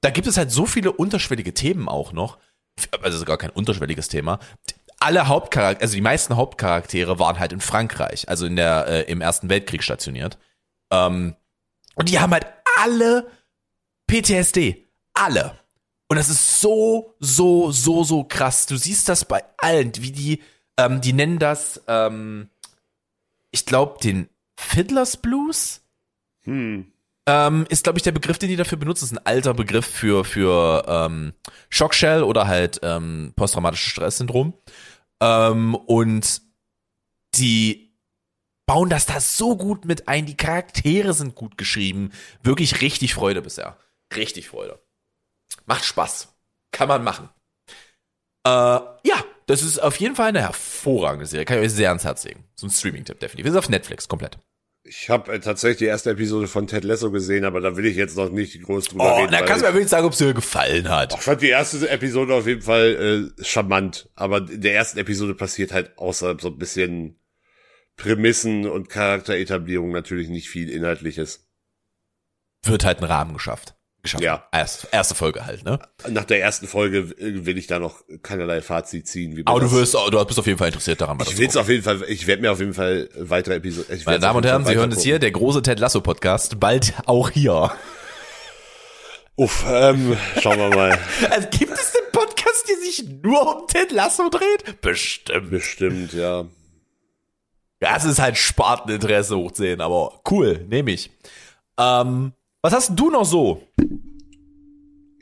[0.01, 2.39] da gibt es halt so viele unterschwellige Themen auch noch.
[3.03, 4.41] Also sogar kein unterschwelliges Thema.
[4.99, 9.21] Alle Hauptcharaktere, also die meisten Hauptcharaktere waren halt in Frankreich, also in der äh, im
[9.21, 10.39] Ersten Weltkrieg stationiert.
[10.91, 11.37] Ähm,
[11.95, 12.47] und die haben halt
[12.83, 13.31] alle
[14.09, 15.59] PTSD, alle.
[16.09, 18.67] Und das ist so, so, so, so krass.
[18.67, 20.43] Du siehst das bei allen, wie die,
[20.77, 22.49] ähm, die nennen das, ähm,
[23.51, 25.81] ich glaube, den Fiddlers Blues.
[26.43, 26.91] Hm.
[27.27, 29.07] Ähm, ist, glaube ich, der Begriff, den die dafür benutzen.
[29.07, 31.33] ist ein alter Begriff für, für ähm,
[31.71, 34.53] Shockshell oder halt ähm, posttraumatisches Stresssyndrom.
[35.21, 36.43] Ähm, und
[37.35, 37.95] die
[38.67, 40.27] bauen das da so gut mit ein.
[40.27, 42.13] Die Charaktere sind gut geschrieben.
[42.43, 43.79] Wirklich richtig Freude bisher.
[44.15, 44.79] Richtig Freude.
[45.67, 46.29] Macht Spaß.
[46.73, 47.29] Kann man machen.
[48.47, 51.45] Äh, ja, das ist auf jeden Fall eine hervorragende Serie.
[51.47, 52.45] Kann ich euch sehr ans Herz legen.
[52.57, 53.51] So ein Streaming-Tipp definitiv.
[53.51, 54.39] Ist auf Netflix komplett.
[54.87, 57.97] Ich habe äh, tatsächlich die erste Episode von Ted Lasso gesehen, aber da will ich
[57.97, 59.33] jetzt noch nicht groß drüber Oh, reden.
[59.33, 61.15] da kannst du ich- mir wirklich sagen, ob es dir gefallen hat.
[61.15, 65.35] ich fand die erste Episode auf jeden Fall äh, charmant, aber in der ersten Episode
[65.35, 67.19] passiert halt außer so ein bisschen
[67.97, 71.49] Prämissen und Charakteretablierung natürlich nicht viel Inhaltliches.
[72.65, 73.75] Wird halt ein Rahmen geschafft.
[74.05, 74.23] Geschafft.
[74.23, 74.47] Ja.
[74.53, 75.79] Erst, erste Folge halt, ne?
[76.11, 79.35] Nach der ersten Folge äh, will ich da noch keinerlei Fazit ziehen.
[79.35, 81.19] Wie Aber du wirst, du bist auf jeden Fall interessiert daran.
[81.19, 83.99] was Ich das will's auf jeden Fall, ich werde mir auf jeden Fall weitere Episoden.
[84.05, 87.31] Meine Damen und Herren, Sie hören es hier, der große Ted Lasso Podcast, bald auch
[87.31, 87.73] hier.
[89.37, 90.99] Uff, ähm, schauen wir mal.
[91.31, 94.83] Also gibt es den Podcast, der sich nur um Ted Lasso dreht?
[94.83, 95.51] Bestimmt.
[95.51, 96.45] Bestimmt, ja.
[97.81, 101.11] Das ist halt Sparteninteresse hochsehen, aber cool, nehme ich.
[101.79, 103.63] Ähm, was hast du noch so?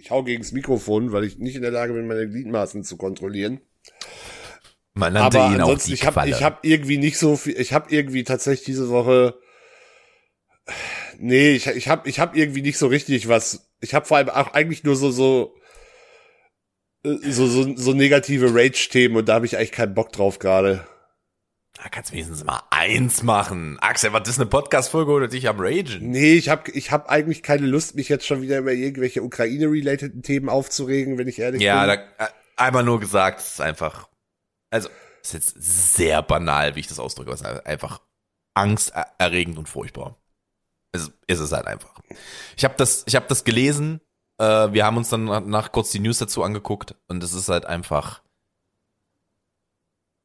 [0.02, 3.60] Ich hau gegens Mikrofon, weil ich nicht in der Lage bin, meine Gliedmaßen zu kontrollieren.
[4.94, 7.56] Man nannte Aber ihn auch ansonsten, die ich habe ich hab irgendwie nicht so viel,
[7.56, 9.38] ich habe irgendwie tatsächlich diese Woche,
[11.18, 14.30] nee, ich, ich habe ich hab irgendwie nicht so richtig was, ich habe vor allem
[14.30, 15.54] auch eigentlich nur so, so,
[17.04, 20.84] äh, so, so, so negative Rage-Themen und da habe ich eigentlich keinen Bock drauf gerade.
[21.82, 23.76] Da kannst du wenigstens mal eins machen.
[23.80, 26.10] Axel, was ist eine Podcast-Folge oder dich am Ragen?
[26.12, 30.22] Nee, ich habe ich hab eigentlich keine Lust, mich jetzt schon wieder über irgendwelche Ukraine-relateden
[30.22, 31.98] Themen aufzuregen, wenn ich ehrlich Ja, bin.
[32.18, 34.08] da, äh, einmal nur gesagt, es ist einfach,
[34.70, 34.88] also,
[35.22, 38.00] es ist jetzt sehr banal, wie ich das ausdrücke, aber es ist einfach
[38.54, 40.16] angsterregend und furchtbar.
[40.92, 42.00] Es ist es halt einfach.
[42.56, 44.00] Ich habe das, ich habe das gelesen,
[44.38, 47.48] äh, wir haben uns dann nach, nach kurz die News dazu angeguckt und es ist
[47.48, 48.22] halt einfach,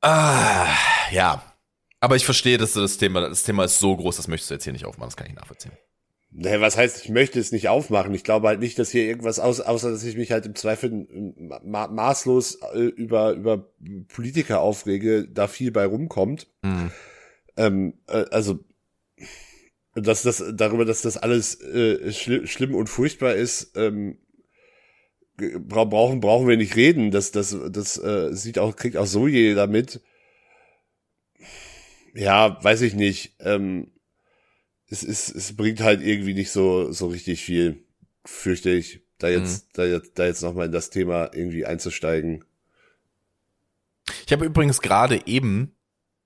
[0.02, 0.68] ah,
[1.12, 1.44] ja.
[2.00, 4.56] Aber ich verstehe, dass du das Thema, das Thema ist so groß, das möchtest du
[4.56, 5.72] jetzt hier nicht aufmachen, das kann ich nachvollziehen.
[6.30, 8.14] Naja, was heißt, ich möchte es nicht aufmachen?
[8.14, 11.08] Ich glaube halt nicht, dass hier irgendwas aus, außer dass ich mich halt im Zweifel
[11.64, 13.72] ma maßlos äh, über, über
[14.10, 16.48] Politiker aufrege, da viel bei rumkommt.
[16.64, 16.92] Hm.
[17.56, 18.60] Ähm, äh, also,
[19.96, 24.20] dass das, darüber, dass das alles äh, schli schlimm und furchtbar ist, ähm,
[25.38, 27.10] bra brauchen, brauchen wir nicht reden.
[27.10, 30.02] Das, das, das äh, sieht auch, kriegt auch so jeder mit.
[32.18, 33.36] Ja, weiß ich nicht.
[33.40, 33.92] Ähm,
[34.90, 37.84] es ist, es bringt halt irgendwie nicht so, so richtig viel,
[38.26, 42.44] fürchte ich, da jetzt, da jetzt, da jetzt nochmal in das Thema irgendwie einzusteigen.
[44.26, 45.76] Ich habe übrigens gerade eben,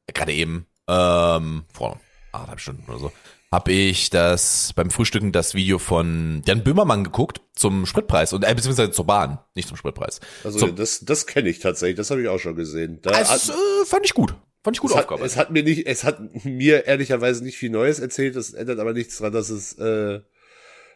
[0.08, 2.00] äh, gerade eben, ähm, vor
[2.32, 3.12] anderthalb Stunden oder so,
[3.52, 8.54] habe ich das beim Frühstücken das Video von Jan Böhmermann geguckt zum Spritpreis und äh,
[8.54, 10.22] beziehungsweise zur Bahn, nicht zum Spritpreis.
[10.46, 10.68] Also So.
[10.68, 13.00] das, das kenne ich tatsächlich, das habe ich auch schon gesehen.
[13.02, 14.36] Da Also, äh, fand ich gut.
[14.64, 17.72] Fand ich gut es, hat, es hat mir nicht, es hat mir ehrlicherweise nicht viel
[17.72, 20.20] Neues erzählt, das ändert aber nichts dran, dass es, äh,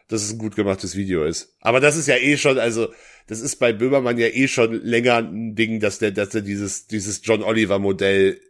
[0.08, 1.56] dass es ein gut gemachtes Video ist.
[1.60, 2.92] Aber das ist ja eh schon, also
[3.26, 6.86] das ist bei Böhmermann ja eh schon länger ein Ding, dass der, dass er dieses,
[6.86, 8.40] dieses John Oliver Modell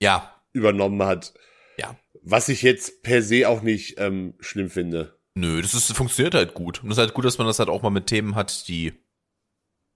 [0.00, 1.34] ja, übernommen hat.
[1.76, 1.96] ja.
[2.24, 5.18] Was ich jetzt per se auch nicht ähm, schlimm finde.
[5.34, 6.84] Nö, das ist, funktioniert halt gut.
[6.84, 8.92] Und es ist halt gut, dass man das halt auch mal mit Themen hat, die,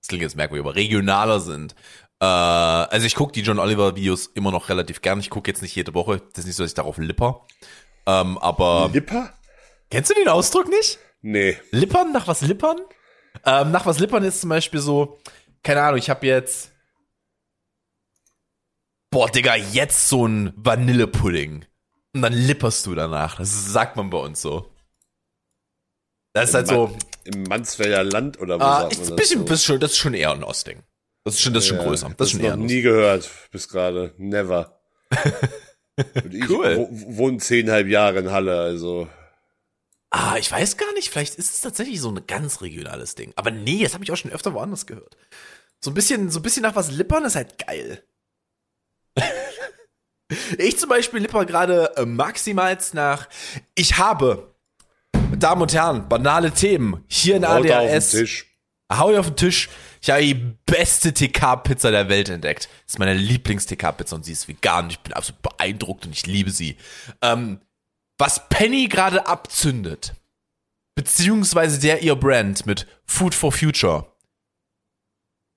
[0.07, 1.75] das klingt jetzt merkwürdig, aber regionaler sind.
[2.21, 5.19] Äh, also ich gucke die John Oliver Videos immer noch relativ gern.
[5.19, 6.23] Ich gucke jetzt nicht jede Woche.
[6.33, 7.45] Das ist nicht so, dass ich darauf lipper.
[8.07, 9.33] Ähm, aber Lipper?
[9.91, 11.01] kennst du den Ausdruck nicht?
[11.23, 11.59] Nee.
[11.73, 12.13] Lippern?
[12.13, 12.79] Nach was lippern?
[13.45, 15.19] Ähm, nach was lippern ist zum Beispiel so,
[15.65, 16.71] keine Ahnung, ich habe jetzt,
[19.11, 21.65] boah, Digga, jetzt so ein Vanillepudding.
[22.15, 23.39] Und dann lipperst du danach.
[23.39, 24.71] Das sagt man bei uns so.
[26.37, 26.95] Das ist halt so,
[27.25, 29.47] Im Mansfelder Land oder wo ah, sagt man das bisschen, so?
[29.47, 30.83] das ist schon, das ist schon eher ein Ostding.
[31.25, 32.15] Das ist schon, das ist schon Ja, größer.
[32.15, 34.13] Das ist schon eher noch nie gehört bis gerade.
[34.19, 34.79] Never.
[36.23, 36.77] Und ich Cool.
[36.77, 39.09] wo, wohne zehnhalb Jahre in Halle, also.
[40.11, 43.33] Ah, ich weiß gar nicht, vielleicht ist es tatsächlich so ein ganz regionales Ding.
[43.35, 45.17] Aber nee, das habe ich auch schon öfter woanders gehört.
[45.81, 48.05] So ein bisschen, so ein bisschen nach was lippern ist halt geil.
[50.59, 53.27] ich zum Beispiel lipper gerade äh, maximalst nach,
[53.75, 54.55] ich habe,
[55.39, 58.47] Damen und Herren, banale Themen, hier in Haut auf den ADHS, Tisch.
[58.93, 59.69] hau ich auf den Tisch,
[60.01, 60.35] ich habe die
[60.67, 62.69] beste TK-Pizza der Welt entdeckt.
[62.85, 64.91] Das ist meine Lieblings-TK-Pizza und sie ist vegan.
[64.91, 66.77] Ich bin absolut beeindruckt und ich liebe sie.
[67.23, 67.61] Ähm,
[68.19, 70.15] was Penny gerade abzündet,
[70.95, 74.07] beziehungsweise der ihr Brand mit Food for Future,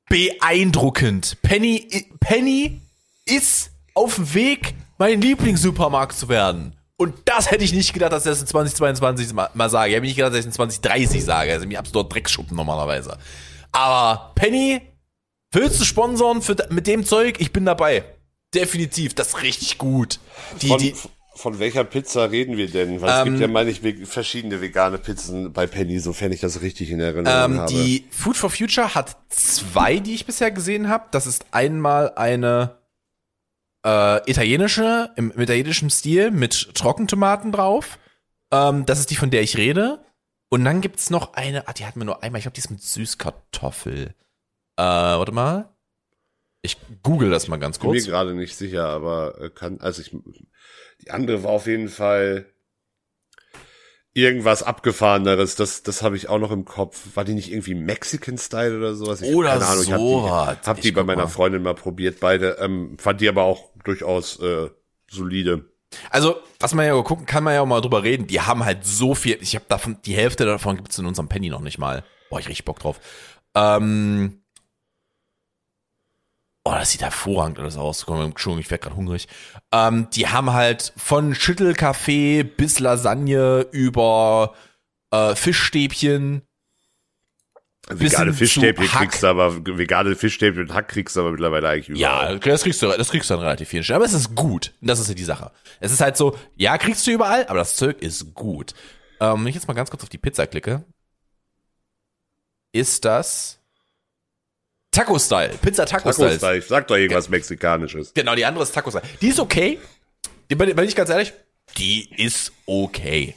[0.10, 1.38] beeindruckend.
[1.42, 2.82] Penny, Penny
[3.26, 6.76] ist auf dem Weg, mein Lieblingssupermarkt zu werden.
[7.00, 9.90] Und das hätte ich nicht gedacht, dass ich das in 2022 mal, mal sage.
[9.90, 11.54] Ich hätte nicht gedacht, dass ich in 2030 sage.
[11.54, 13.18] Also mir absoluter Dreckschuppen normalerweise.
[13.72, 14.82] Aber Penny,
[15.54, 17.36] willst du sponsern für, mit dem Zeug?
[17.40, 18.04] Ich bin dabei.
[18.54, 20.20] Definitiv, das ist richtig gut.
[20.62, 20.94] Die, Von, die,
[21.36, 23.00] von welcher Pizza reden wir denn?
[23.00, 26.42] Weil es Ähm, gibt ja, meine ich, ve- verschiedene vegane Pizzen bei Penny, sofern ich
[26.42, 27.72] das richtig in Erinnerung Ähm, habe.
[27.72, 31.06] die Food for Future hat zwei, die ich bisher gesehen habe.
[31.12, 32.76] Das ist einmal eine
[33.90, 37.98] äh, italienische, im, im italienischen Stil mit Trockentomaten drauf.
[38.52, 40.04] Ähm, das ist die, von der ich rede.
[40.50, 42.72] Und dann gibt's noch eine, ah, die hatten wir nur einmal, ich glaube, die ist
[42.72, 44.16] mit Süßkartoffel.
[44.78, 45.70] Äh, warte mal.
[46.62, 48.06] Ich google das mal ganz bin mir kurz.
[48.06, 50.16] gerade nicht sicher, aber äh, kann, also ich,
[51.02, 52.48] die andere war auf jeden Fall
[54.14, 57.16] irgendwas abgefahreneres, das, das habe ich auch noch im Kopf.
[57.16, 59.22] War die nicht irgendwie Mexican-Style oder sowas?
[59.22, 60.32] Ich, Oder keine Ahnung, ich sowas.
[60.32, 61.28] hab die, hab die bei meiner mal.
[61.28, 64.70] Freundin mal probiert, beide, ähm, fand die aber auch durchaus äh,
[65.10, 65.66] solide.
[66.12, 68.28] Also, was man ja gucken kann, man ja auch mal drüber reden.
[68.28, 69.38] Die haben halt so viel.
[69.42, 72.04] Ich habe davon, die Hälfte davon gibt's in unserem Penny noch nicht mal.
[72.30, 73.00] Boah, ich richtig Bock drauf.
[73.56, 74.42] Ähm,
[76.64, 78.06] oh, das sieht hervorragend alles aus.
[78.06, 79.28] Komm, Entschuldigung, ich werd gerade hungrig.
[79.72, 84.54] Ähm, die haben halt von Schüttelkaffee bis Lasagne über
[85.12, 86.44] äh, Fischstäbchen.
[87.88, 91.90] Bis Vegane Fischstäbchen kriegst du aber, vegane Fischstäbchen und Hack kriegst du aber mittlerweile eigentlich
[91.90, 92.34] überall.
[92.34, 93.96] Ja, das kriegst du, das kriegst du an relativ Stellen.
[93.96, 94.74] Aber es ist gut.
[94.80, 95.52] Das ist ja die Sache.
[95.80, 98.76] Es ist halt so, ja, kriegst du überall, aber das Zeug ist gut.
[99.20, 100.84] Ähm, wenn ich jetzt mal ganz kurz auf die Pizza klicke,
[102.72, 103.59] ist das
[105.00, 105.54] Taco-Style.
[105.62, 106.28] Pizza Taco-Style.
[106.32, 108.14] Taco-Style, ich sag doch irgendwas Mexikanisches.
[108.14, 109.06] Genau, die andere ist Taco-Style.
[109.22, 109.80] Die ist okay.
[110.50, 111.32] Die, bin, bin ich ganz ehrlich,
[111.78, 113.34] die ist okay.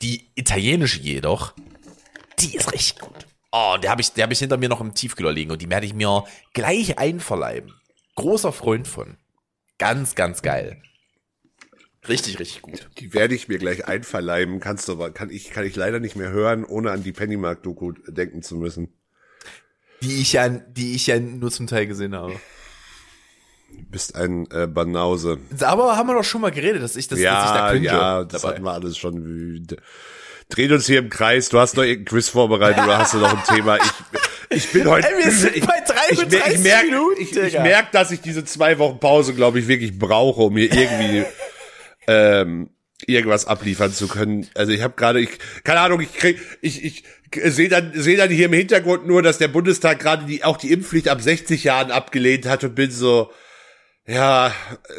[0.00, 1.52] Die italienische jedoch,
[2.38, 3.26] die ist richtig gut.
[3.50, 5.68] Oh, der habe ich, der hab ich hinter mir noch im Tiefkühler liegen und die
[5.68, 7.74] werde ich mir gleich einverleiben.
[8.14, 9.18] Großer Freund von.
[9.76, 10.80] Ganz, ganz geil.
[12.08, 12.88] Richtig, richtig gut.
[12.98, 16.16] Die werde ich mir gleich einverleiben, kannst du aber, kann ich, kann ich leider nicht
[16.16, 18.94] mehr hören, ohne an die Pennymark-Doku denken zu müssen.
[20.02, 22.34] Die ich ja, die ich ja nur zum Teil gesehen habe.
[23.70, 25.38] Du bist ein äh, Banause.
[25.60, 27.86] Aber haben wir doch schon mal geredet, dass ich das, dass ich da ja, cringe
[27.86, 28.54] ja, das dabei.
[28.54, 29.66] hatten wir alles schon.
[30.48, 31.48] Dreht uns hier im Kreis.
[31.48, 33.76] Du hast noch irgendein Quiz vorbereitet oder hast du noch ein Thema?
[33.78, 33.92] Ich,
[34.50, 35.08] ich bin heute.
[35.08, 35.74] Ey, wir sind ich, bei
[36.10, 37.62] ich, 33 mer- ich merk, Minuten, ich, ich Digga.
[37.62, 41.24] merk, dass ich diese zwei Wochen Pause, glaube ich, wirklich brauche, um mir irgendwie
[42.06, 42.68] ähm,
[43.06, 44.46] irgendwas abliefern zu können.
[44.54, 45.30] Also ich habe gerade, ich
[45.64, 47.04] keine Ahnung, ich krieg, ich ich
[47.34, 50.72] sehe dann sehe dann hier im Hintergrund nur, dass der Bundestag gerade die auch die
[50.72, 53.30] Impfpflicht ab 60 Jahren abgelehnt hat und bin so
[54.04, 54.52] ja,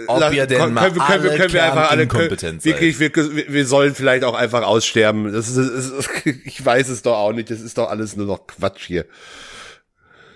[0.08, 2.08] Ob la- ihr denn können, mal können, wir- können, wir- alle können wir einfach alle
[2.08, 2.30] können,
[2.64, 5.32] wirklich wir, wir, wir sollen vielleicht auch einfach aussterben.
[5.34, 8.48] Das ist, ist ich weiß es doch auch nicht, das ist doch alles nur noch
[8.48, 9.06] Quatsch hier.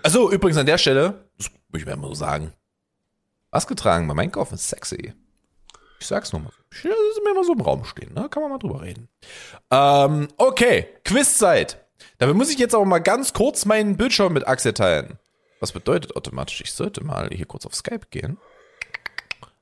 [0.03, 2.53] Also übrigens an der Stelle, das muss ich mir mal so sagen,
[3.51, 5.13] was getragen beim Einkaufen ist sexy.
[5.99, 6.51] Ich sag's nochmal.
[6.69, 8.27] Das ist mir mal so im Raum stehen, ne?
[8.29, 9.07] Kann man mal drüber reden.
[9.71, 11.85] Ähm, okay, Quizzeit.
[12.17, 15.19] Dafür muss ich jetzt aber mal ganz kurz meinen Bildschirm mit Axel teilen.
[15.59, 18.37] Was bedeutet automatisch, ich sollte mal hier kurz auf Skype gehen.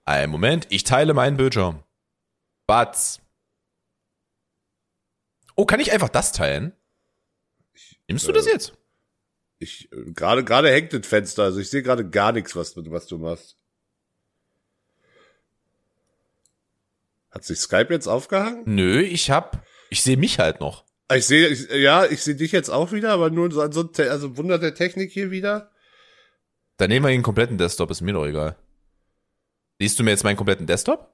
[0.05, 1.83] Einen Moment, ich teile meinen Bildschirm.
[2.67, 3.21] Batz.
[5.55, 6.73] Oh, kann ich einfach das teilen?
[8.07, 8.73] Nimmst du das jetzt?
[9.57, 12.91] Ich äh, gerade gerade hängt das Fenster, also ich sehe gerade gar nichts, was du-
[12.91, 13.57] was du machst.
[17.31, 18.63] Hat sich Skype jetzt aufgehangen?
[18.65, 20.84] Nö, ich hab, ich sehe mich halt noch.
[21.07, 24.37] Ah, Ich sehe, ja, ich sehe dich jetzt auch wieder, aber nur so, so also
[24.37, 25.71] Wunder der Technik hier wieder.
[26.77, 28.57] Dann nehmen wir den kompletten Desktop, ist mir doch egal.
[29.79, 31.13] Siehst du mir jetzt meinen kompletten Desktop?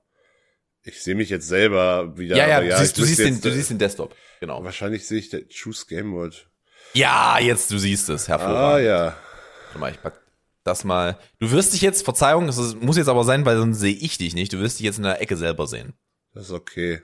[0.83, 2.35] Ich sehe mich jetzt selber wieder.
[2.35, 4.15] Ja, ja, du, siehst, du, siehst den, jetzt, du siehst den Desktop.
[4.39, 4.63] Genau.
[4.63, 6.49] Wahrscheinlich sehe ich der Choose Game World.
[6.93, 8.87] Ja, jetzt, du siehst es, Ah hervorragend.
[8.87, 9.17] ja.
[9.67, 10.19] Warte mal, ich pack
[10.63, 11.17] das mal.
[11.39, 14.33] Du wirst dich jetzt, Verzeihung, das muss jetzt aber sein, weil sonst sehe ich dich
[14.33, 14.53] nicht.
[14.53, 15.93] Du wirst dich jetzt in der Ecke selber sehen.
[16.33, 17.01] Das ist okay.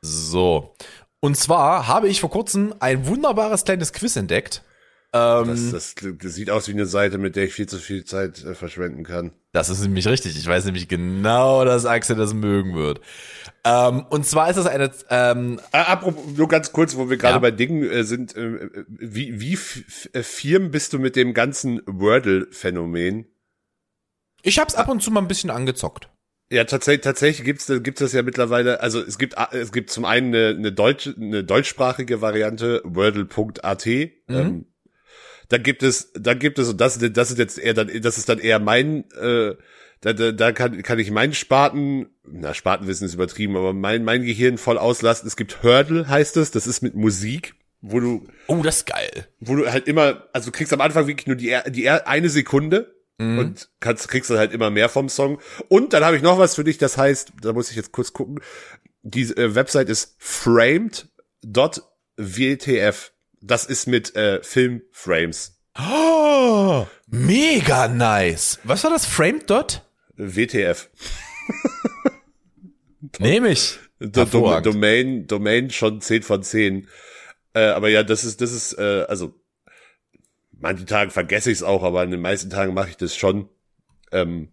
[0.00, 0.74] So.
[1.20, 4.62] Und zwar habe ich vor kurzem ein wunderbares kleines Quiz entdeckt.
[5.12, 8.04] Das, Ähm, das, das sieht aus wie eine Seite, mit der ich viel zu viel
[8.04, 9.32] Zeit äh, verschwenden kann.
[9.52, 10.36] das ist nämlich richtig.
[10.38, 13.00] Ich weiß nämlich genau, dass Axel das mögen wird.
[13.64, 17.34] Ähm, und zwar ist das eine, ähm, Äh, apropos, nur ganz kurz, wo wir gerade
[17.34, 17.38] Ja.
[17.40, 19.58] bei Dingen äh, sind, äh, wie, wie
[20.12, 23.26] äh, firm bist du mit dem ganzen Wordle-Phänomen?
[24.42, 26.08] ich hab's ab und zu mal ein bisschen angezockt.
[26.52, 30.34] Ja, tatsächlich, tatsächlich gibt's gibt's das ja mittlerweile, also es gibt, es gibt zum einen
[30.34, 34.66] eine, eine, deutsche, eine deutschsprachige Variante, wordle.at, ähm,
[35.48, 38.28] da gibt es, da gibt es, und das, das ist jetzt eher dann, das ist
[38.28, 39.54] dann eher mein, äh,
[40.00, 44.22] da, da, da kann, kann ich meinen Spaten, na, Spatenwissen ist übertrieben, aber mein, mein
[44.24, 45.28] Gehirn voll auslasten.
[45.28, 49.28] Es gibt Hurdle, heißt es, das ist mit Musik, wo du, Oh, das ist geil.
[49.40, 52.94] wo du halt immer, also du kriegst am Anfang wirklich nur die, die eine Sekunde
[53.20, 55.40] und kannst, kriegst dann halt immer mehr vom Song.
[55.68, 58.12] Und dann habe ich noch was für dich, das heißt, da muss ich jetzt kurz
[58.12, 58.40] gucken,
[59.02, 61.12] die äh, Website ist framed.wtf.
[63.42, 65.56] Das ist mit äh, Filmframes.
[65.78, 68.58] Oh, mega nice.
[68.64, 69.06] Was war das?
[69.06, 69.82] Framed Dot?
[70.16, 70.90] WTF.
[73.18, 73.78] Nehme ich.
[73.98, 74.24] Do.
[74.60, 76.88] Domain, Domain schon 10 von 10.
[77.54, 79.39] Äh, aber ja, das ist, das ist, äh, also
[80.60, 83.48] manche Tage vergesse ich es auch, aber an den meisten Tagen mache ich das schon.
[84.12, 84.52] Ähm,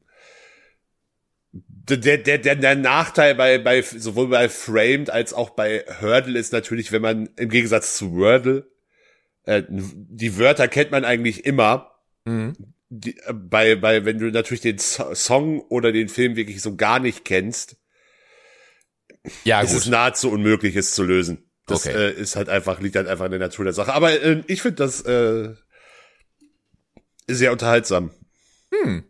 [1.52, 6.52] der, der, der, der Nachteil bei, bei sowohl bei Framed als auch bei Hurdle ist
[6.52, 8.70] natürlich, wenn man im Gegensatz zu Wordle
[9.44, 11.94] äh, die Wörter kennt man eigentlich immer.
[12.26, 12.54] Mhm.
[12.90, 16.76] Die, äh, bei, bei, wenn du natürlich den So- Song oder den Film wirklich so
[16.76, 17.78] gar nicht kennst,
[19.46, 19.92] Ja, es ist gut.
[19.94, 21.50] nahezu unmöglich, es zu lösen.
[21.66, 21.96] Das Okay.
[21.98, 23.94] äh, ist halt einfach, liegt halt einfach in der Natur der Sache.
[23.94, 25.54] Aber äh, ich finde das äh,
[27.28, 28.12] sehr unterhaltsam.
[28.74, 29.04] Hm.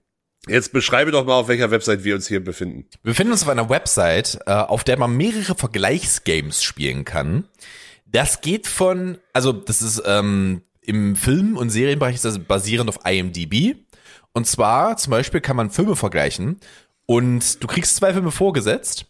[0.47, 2.87] Jetzt beschreibe doch mal, auf welcher Website wir uns hier befinden.
[3.03, 7.45] Wir befinden uns auf einer Website, äh, auf der man mehrere Vergleichsgames spielen kann.
[8.05, 12.99] Das geht von, also das ist ähm, im Film- und Serienbereich ist das basierend auf
[13.05, 13.75] IMDb.
[14.31, 16.59] Und zwar zum Beispiel kann man Filme vergleichen
[17.05, 19.05] und du kriegst zwei Filme vorgesetzt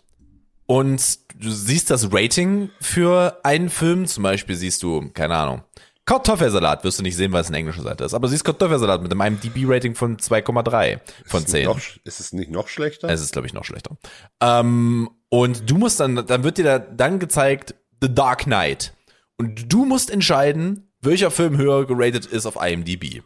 [0.66, 4.08] und du siehst das Rating für einen Film.
[4.08, 5.64] Zum Beispiel siehst du, keine Ahnung,
[6.08, 8.14] Kartoffelsalat wirst du nicht sehen, weil es eine englische Seite ist.
[8.14, 11.66] Aber du siehst Kartoffelsalat mit einem IMDb-Rating von 2,3 von Ist 10.
[11.66, 13.10] Noch, ist es nicht noch schlechter?
[13.10, 13.98] Es ist, glaube ich, noch schlechter.
[14.42, 18.94] Ähm, und du musst dann, dann wird dir da dann gezeigt The Dark Knight.
[19.36, 23.22] Und du musst entscheiden, welcher Film höher geratet ist auf IMDb.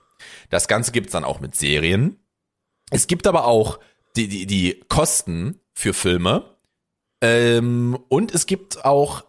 [0.50, 2.20] Das Ganze gibt's dann auch mit Serien.
[2.90, 3.80] Es gibt aber auch
[4.16, 6.58] die, die, die Kosten für Filme.
[7.22, 9.24] Ähm, und es gibt auch,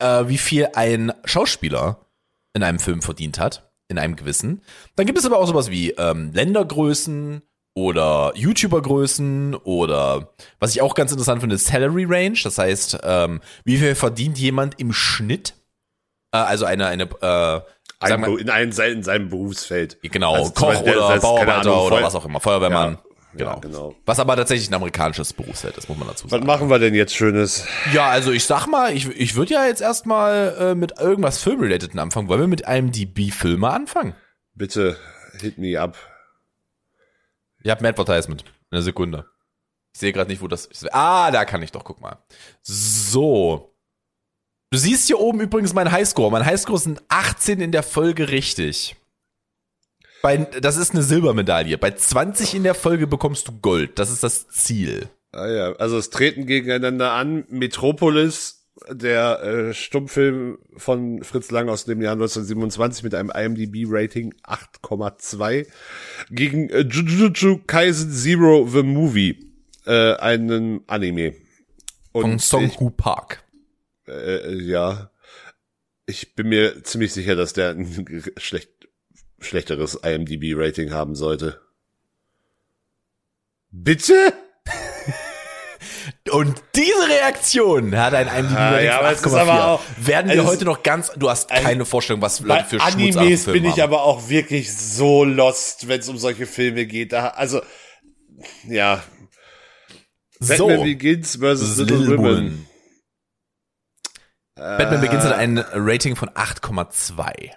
[0.00, 2.04] äh, wie viel ein Schauspieler
[2.54, 4.62] in einem Film verdient hat, in einem gewissen.
[4.96, 7.42] Dann gibt es aber auch sowas wie ähm, Ländergrößen
[7.74, 12.38] oder YouTubergrößen oder was ich auch ganz interessant finde, Salary Range.
[12.42, 15.54] Das heißt, ähm, wie viel verdient jemand im Schnitt?
[16.32, 17.60] Äh, also eine, eine äh,
[18.00, 19.98] Ein, wir, in, einem, in seinem Berufsfeld.
[20.02, 22.94] genau, Also Koch Beispiel, oder das heißt, keine Bauarbeiter Ahnung, oder was auch immer, Feuerwehrmann.
[22.94, 23.50] Ja, genau.
[23.54, 23.94] ja, genau.
[24.06, 26.46] Was aber tatsächlich ein amerikanisches Berufsfeld ist, muss man dazu Was sagen.
[26.46, 27.66] machen wir denn jetzt Schönes?
[27.92, 31.98] Ja, also ich sag mal, ich, ich würde ja jetzt erstmal äh, mit irgendwas Filmrelateden
[31.98, 32.28] anfangen.
[32.28, 34.14] Wollen wir mit einem DB-Filme anfangen?
[34.54, 34.96] Bitte,
[35.40, 35.96] hit me up.
[37.62, 38.44] Ich habe ein Advertisement.
[38.70, 39.26] Eine Sekunde.
[39.92, 40.92] Ich sehe gerade nicht, wo das ist.
[40.94, 42.18] Ah, da kann ich doch, guck mal.
[42.62, 43.74] So.
[44.70, 46.30] Du siehst hier oben übrigens mein Highscore.
[46.30, 48.96] Mein Highscore sind 18 in der Folge richtig.
[50.22, 51.78] Bei, das ist eine Silbermedaille.
[51.78, 53.98] Bei 20 in der Folge bekommst du Gold.
[53.98, 55.08] Das ist das Ziel.
[55.32, 61.84] Ah ja, also es treten gegeneinander an Metropolis, der äh, Stummfilm von Fritz Lang aus
[61.84, 65.66] dem Jahr 1927 mit einem IMDb-Rating 8,2
[66.30, 69.52] gegen äh, Jujutsu Kaisen Zero the Movie,
[69.86, 71.34] äh, einen Anime.
[72.12, 73.44] Von Und Song ich, Hu Park.
[74.08, 75.10] äh, ja,
[76.06, 78.04] ich bin mir ziemlich sicher, dass der ein
[78.36, 78.79] schlecht,
[79.40, 81.60] schlechteres IMDb-Rating haben sollte.
[83.70, 84.32] Bitte?
[86.32, 89.64] Und diese Reaktion hat ein IMDb Ah, Rating ja, aber es von ist aber 8,4.
[89.64, 93.64] auch- Werden wir heute noch ganz, du hast keine Vorstellung, was Leute für Animes bin
[93.64, 93.80] ich haben.
[93.82, 97.12] aber auch wirklich so lost, wenn es um solche Filme geht.
[97.12, 97.62] Da, also,
[98.68, 99.02] ja.
[100.40, 100.68] So.
[100.68, 102.26] Batman Begins versus Little, Little Women.
[102.36, 102.66] Women.
[104.54, 107.50] Batman Begins hat ein Rating von 8,2.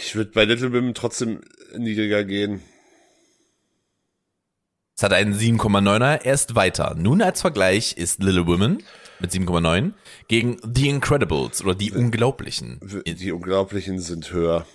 [0.00, 1.40] Ich würde bei Little Women trotzdem
[1.76, 2.62] niedriger gehen.
[4.96, 6.94] Es hat einen 7,9er, erst weiter.
[6.96, 8.82] Nun als Vergleich ist Little Women
[9.20, 9.92] mit 7,9
[10.28, 12.80] gegen The Incredibles oder Die Unglaublichen.
[13.04, 14.66] Die Unglaublichen sind höher.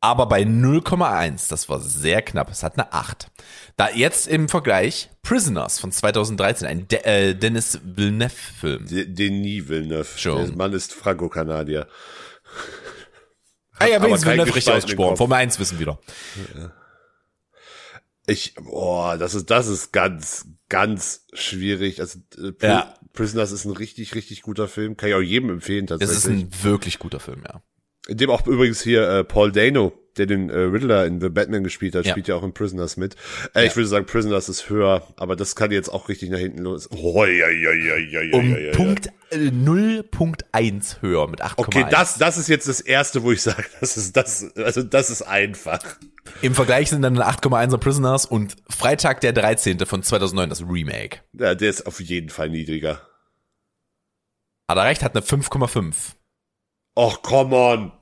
[0.00, 1.48] Aber bei 0,1.
[1.48, 2.50] Das war sehr knapp.
[2.50, 3.30] Es hat eine 8.
[3.76, 8.86] Da jetzt im Vergleich Prisoners von 2013, ein De äh, Dennis Villeneuve-Film.
[8.86, 10.06] De- Denis Villeneuve.
[10.18, 10.46] Schon.
[10.46, 11.88] Der Mann ist Franco-Kanadier.
[13.80, 15.16] Ah ja, aber wenigstens Villeneuve richtig ausgesprochen.
[15.16, 15.98] Formel 1 wissen wieder.
[18.26, 22.00] Ich, boah, das ist, das ist ganz, ganz schwierig.
[22.00, 22.94] Also, äh, Pri Ja.
[23.14, 24.96] Prisoners ist ein richtig, richtig guter Film.
[24.96, 26.42] Kann ich auch jedem empfehlen, Das tatsächlich.
[26.44, 27.62] ist ein wirklich guter Film, ja.
[28.08, 31.62] In dem auch übrigens hier äh, Paul Dano, der den äh, Riddler in The Batman
[31.62, 32.12] gespielt hat, Ja.
[32.12, 33.14] spielt ja auch in Prisoners mit.
[33.54, 36.62] Äh, Ich würde sagen, Prisoners ist höher, aber das kann jetzt auch richtig nach hinten
[36.62, 36.88] los.
[36.90, 41.52] Oh, ja, ja, ja, ja, ja, Um ja, ja, Punkt äh, 0.1 höher mit 8,1.
[41.58, 45.10] Okay, das, das ist jetzt das erste, wo ich sage, das ist das, also das
[45.10, 45.80] ist einfach.
[46.40, 49.78] Im Vergleich sind dann eine 8,1er Prisoners und Freitag der 13.
[49.86, 51.20] von 2009 das Remake.
[51.34, 53.02] Ja, der ist auf jeden Fall niedriger.
[54.68, 55.94] Hat er recht, hat eine 5,5.
[56.96, 57.92] Och, come on.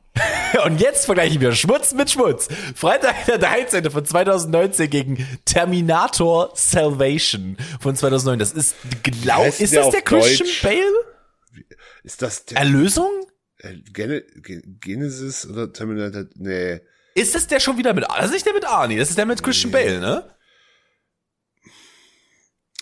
[0.65, 2.49] Und jetzt vergleichen wir Schmutz mit Schmutz.
[2.75, 3.91] Freitag der 13.
[3.91, 8.39] von 2019 gegen Terminator Salvation von 2009.
[8.39, 10.63] Das ist, glaub, ist der das der Christian Deutsch?
[10.63, 11.65] Bale?
[12.03, 13.11] Ist das der Erlösung?
[13.59, 16.25] äh, Gene, Ge- Genesis oder Terminator?
[16.35, 16.81] Nee.
[17.15, 19.27] Ist das der schon wieder mit, das ist nicht der mit Arnie, das ist der
[19.27, 20.31] mit Christian Bale, ne?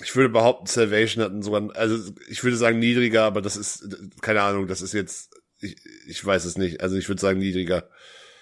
[0.03, 3.87] Ich würde behaupten, Salvation hatten sogar, also ich würde sagen niedriger, aber das ist,
[4.23, 5.31] keine Ahnung, das ist jetzt,
[5.65, 6.81] ich, ich weiß es nicht.
[6.81, 7.89] Also ich würde sagen niedriger.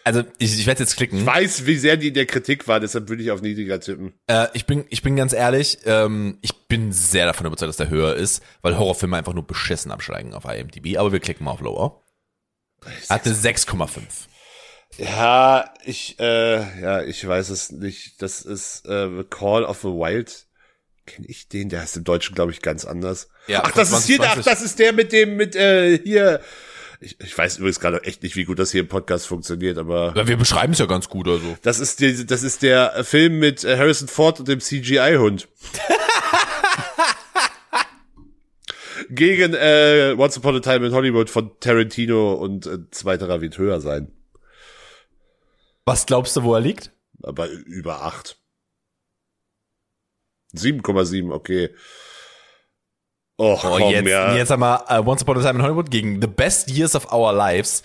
[0.04, 1.20] Also, ich, ich werde jetzt klicken.
[1.20, 4.14] Ich weiß, wie sehr die in der Kritik war, deshalb würde ich auf niedriger tippen.
[4.26, 7.88] Äh, ich bin, ich bin ganz ehrlich, ähm, ich bin sehr davon überzeugt, dass der
[7.88, 11.60] höher ist, weil Horrorfilme einfach nur beschissen absteigen auf IMDb, aber wir klicken mal auf
[11.60, 12.02] Lower.
[13.08, 14.00] Hat eine 6,5.
[14.98, 18.20] Ja, ich, äh, ja, ich weiß es nicht.
[18.20, 20.46] Das ist äh, The Call of the Wild.
[21.06, 21.68] Kenn ich den?
[21.68, 23.28] Der heißt im Deutschen, glaube ich, ganz anders.
[23.46, 24.44] Ja, ach, das ist hier, ach, 2020.
[24.44, 26.40] das ist der mit dem, mit, äh, hier.
[27.03, 30.14] Ich, ich weiß übrigens gerade echt nicht, wie gut das hier im Podcast funktioniert, aber
[30.16, 31.57] Ja, wir beschreiben es ja ganz gut, also.
[31.62, 35.48] das ist die, das ist der Film mit äh, Harrison Ford und dem CGI-Hund.
[39.11, 43.80] Gegen äh, Once Upon a Time in Hollywood von Tarantino und äh, zweiterer wird höher
[43.80, 44.12] sein.
[45.84, 46.92] Was glaubst du, wo er liegt?
[47.22, 48.38] Aber über acht.
[50.55, 51.70] 7,7, okay.
[53.38, 54.36] Och, Oh, komm, jetzt, ja.
[54.36, 57.10] jetzt haben wir uh, Once Upon a Time in Hollywood gegen The Best Years of
[57.12, 57.82] Our Lives.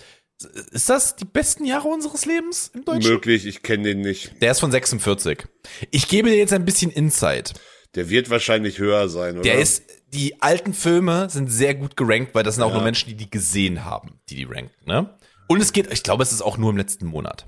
[0.70, 3.10] Ist das die besten Jahre unseres Lebens im Deutschen?
[3.12, 4.40] Möglich, ich kenne den nicht.
[4.40, 5.46] Der ist von 46.
[5.90, 7.54] Ich gebe dir jetzt ein bisschen Insight.
[7.96, 9.42] Der wird wahrscheinlich höher sein, oder?
[9.42, 9.82] Der ist,
[10.12, 12.74] die alten Filme sind sehr gut gerankt, weil das sind auch Ja.
[12.74, 15.18] nur Menschen, die die gesehen haben, die die ranken, ne?
[15.48, 17.46] Und es geht, ich glaube, es ist auch nur im letzten Monat.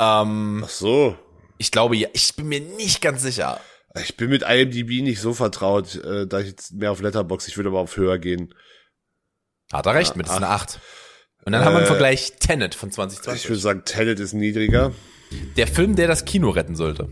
[0.00, 1.16] Ähm, Ach so.
[1.58, 3.60] ich glaube, ja, ich bin mir nicht ganz sicher.
[4.00, 7.56] Ich bin mit IMDb nicht so vertraut, äh, da ich jetzt mehr auf Letterbox, ich
[7.56, 8.54] würde aber auf höher gehen.
[9.72, 10.80] Hat er recht, Ja, mit das ist eine 8.
[11.44, 13.60] Und dann haben wir im Äh, Vergleich Tenet von Ich würde 2020.
[13.62, 14.92] sagen, Tenet ist niedriger.
[15.56, 17.08] Der Film, der das Kino retten sollte.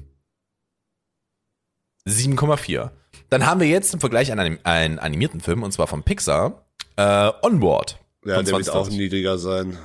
[2.07, 2.91] 7,4.
[3.29, 6.67] Dann haben wir jetzt im Vergleich einen, einen animierten Film, und zwar von Pixar,
[6.97, 7.99] äh, Onboard.
[8.25, 8.99] Ja, der wird auch 2020.
[8.99, 9.79] niedriger sein.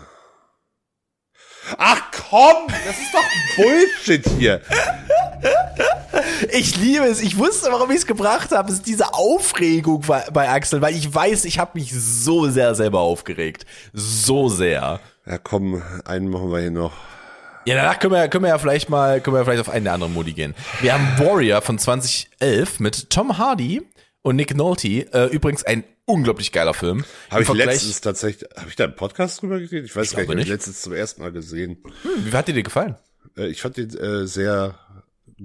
[1.78, 3.24] Ach komm, das ist doch
[3.56, 4.62] Bullshit hier.
[6.52, 7.22] Ich liebe es.
[7.22, 8.70] Ich wusste, warum ich es gebracht habe.
[8.70, 12.76] Es ist diese Aufregung bei, bei Axel, weil ich weiß, ich habe mich so sehr
[12.76, 13.66] selber aufgeregt.
[13.94, 15.00] So sehr.
[15.26, 16.94] Ja, komm, einen machen wir hier noch.
[17.66, 19.86] Ja, danach können wir, können wir ja vielleicht mal, können wir ja vielleicht auf einen
[19.86, 20.54] der anderen Modi gehen.
[20.82, 23.82] Wir haben Warrior von 2011 mit Tom Hardy
[24.22, 24.88] und Nick Nolte.
[24.88, 27.04] Äh, übrigens ein unglaublich geiler Film.
[27.30, 29.86] Habe ich Vergleich- letztens tatsächlich, habe ich da einen Podcast drüber geredet?
[29.86, 30.48] Ich weiß gar nicht, ich nicht.
[30.50, 31.78] letztens zum ersten Mal gesehen.
[32.04, 32.96] Hm, wie hat dir dir gefallen?
[33.38, 34.78] Äh, ich fand den äh, sehr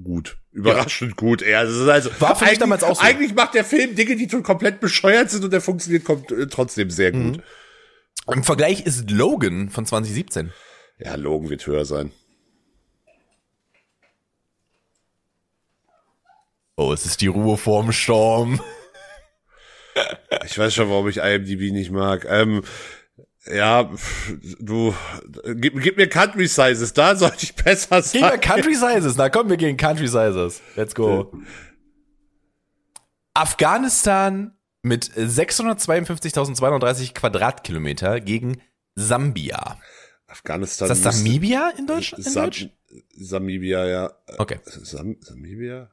[0.05, 0.37] gut.
[0.53, 1.43] Überraschend gut.
[1.43, 3.03] Ja, das ist also, War für mich eigentlich- damals auch so.
[3.03, 6.47] Eigentlich macht der Film Dinge, die schon komplett bescheuert sind und der funktioniert kommt, äh,
[6.47, 7.33] trotzdem sehr Mhm.
[7.35, 7.43] gut.
[8.33, 10.53] Im Vergleich ist Logan von 2017.
[10.99, 12.13] Ja, Logan wird höher sein.
[16.77, 18.61] Oh, es ist die Ruhe vorm Sturm.
[20.45, 22.27] Ich weiß schon, warum ich IMDb nicht mag.
[22.29, 22.63] Ähm,
[23.47, 23.91] ja,
[24.61, 24.95] du,
[25.55, 28.21] gib, gib mir Country Sizes, da sollte ich besser sein.
[28.21, 29.17] Gehen wir Country Sizes.
[29.17, 30.61] Na komm, wir gehen Country Sizes.
[30.77, 31.33] Let's go.
[33.35, 34.53] Afghanistan
[34.83, 38.61] mit 652.230 Quadratkilometer gegen
[38.95, 39.79] Sambia.
[40.27, 40.91] Afghanistan.
[40.91, 42.27] Ist das Namibia in Deutschland?
[42.27, 42.69] In Sam Deutsch?
[43.17, 44.11] Samibia, ja.
[44.39, 44.59] Okay.
[44.65, 45.91] Sam Samibia?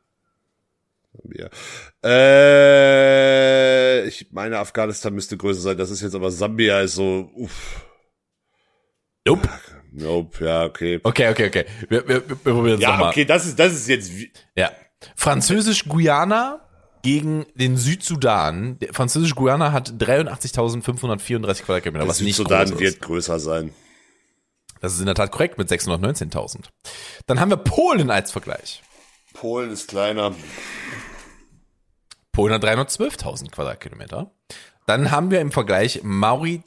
[1.13, 1.49] Sambia.
[2.03, 3.57] Äh,
[4.08, 5.78] ich meine, Afghanistan müsste größer sein.
[5.78, 7.86] Das ist jetzt aber Sambia ist so, uff.
[9.26, 9.49] Nope.
[9.91, 10.99] Nope, ja, okay.
[11.03, 11.66] Okay, okay, okay.
[11.89, 13.10] Wir, wir, wir probieren es Ja, nochmal.
[13.10, 14.12] okay, das ist, das ist jetzt,
[14.55, 14.72] Ja.
[15.16, 16.62] Französisch-Guyana
[17.03, 18.80] gegen den Südsudan.
[18.80, 23.74] Der Französisch-Guyana hat 83.534 Quadratkilometer, was nicht groß Südsudan wird größer sein.
[24.82, 26.66] Das ist in der Tat korrekt mit 619.000.
[27.26, 28.84] Dann haben wir Polen als Vergleich.
[29.34, 30.36] Polen ist kleiner.
[32.38, 34.31] Polen hat 312.000 Quadratkilometer.
[34.85, 36.61] Dann haben wir im Vergleich Mauri.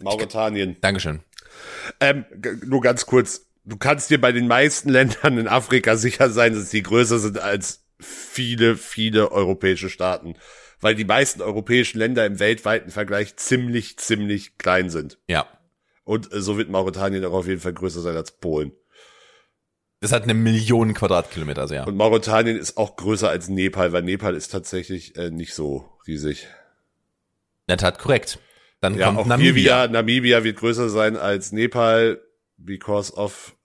[0.00, 0.76] Mauretanien.
[0.80, 1.20] Dankeschön.
[2.00, 2.24] Ähm,
[2.64, 3.46] nur ganz kurz.
[3.64, 7.38] Du kannst dir bei den meisten Ländern in Afrika sicher sein, dass die größer sind
[7.38, 10.34] als viele, viele europäische Staaten.
[10.80, 15.20] Weil die meisten europäischen Länder im weltweiten Vergleich ziemlich, ziemlich klein sind.
[15.28, 15.46] Ja.
[16.02, 18.72] Und äh, so wird Mauretanien auch auf jeden Fall größer sein als Polen.
[20.00, 21.84] Das hat eine Million Quadratkilometer, also ja.
[21.84, 26.44] Und Mauretanien ist auch größer als Nepal, weil Nepal ist tatsächlich äh, nicht so riesig.
[27.66, 28.38] In der Tat korrekt.
[28.80, 29.54] Dann Ja, kommt auch Namibia.
[29.54, 32.20] wieder, Namibia wird größer sein als Nepal,
[32.56, 33.56] because of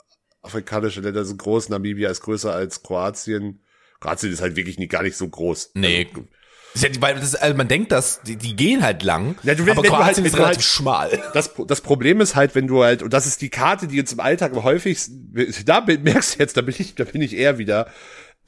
[0.41, 1.69] afrikanische Länder sind groß.
[1.69, 3.61] Namibia ist größer als Kroatien.
[3.99, 5.71] Kroatien ist halt wirklich nie, gar nicht so groß.
[5.75, 6.07] Nee.
[6.09, 6.27] Also,
[6.76, 9.74] ja, weil das, also man denkt, dass die, die gehen halt lang, Ja, du, wenn-
[9.74, 11.24] aber wenn Kroatien halt- ist relativ halt- schmal.
[11.34, 14.11] das, das Problem ist halt, wenn du halt, und das ist die Karte, die uns
[14.13, 15.34] im Alltag am häufigsten,
[15.65, 17.88] da merkst du jetzt, da bin ich, da bin ich eher wieder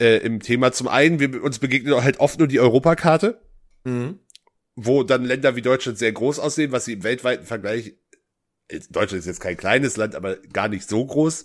[0.00, 0.72] äh, im Thema.
[0.72, 3.40] Zum einen, wir, uns begegnet halt oft nur die Europakarte,
[4.74, 7.94] wo dann Länder wie Deutschland sehr groß aussehen, was sie im weltweiten Vergleich,
[8.70, 11.44] jetzt- Deutschland ist jetzt kein kleines Land, aber gar nicht so groß.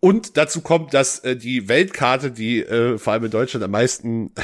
[0.00, 4.32] Und dazu kommt, dass äh, die Weltkarte, die äh, vor allem in Deutschland am meisten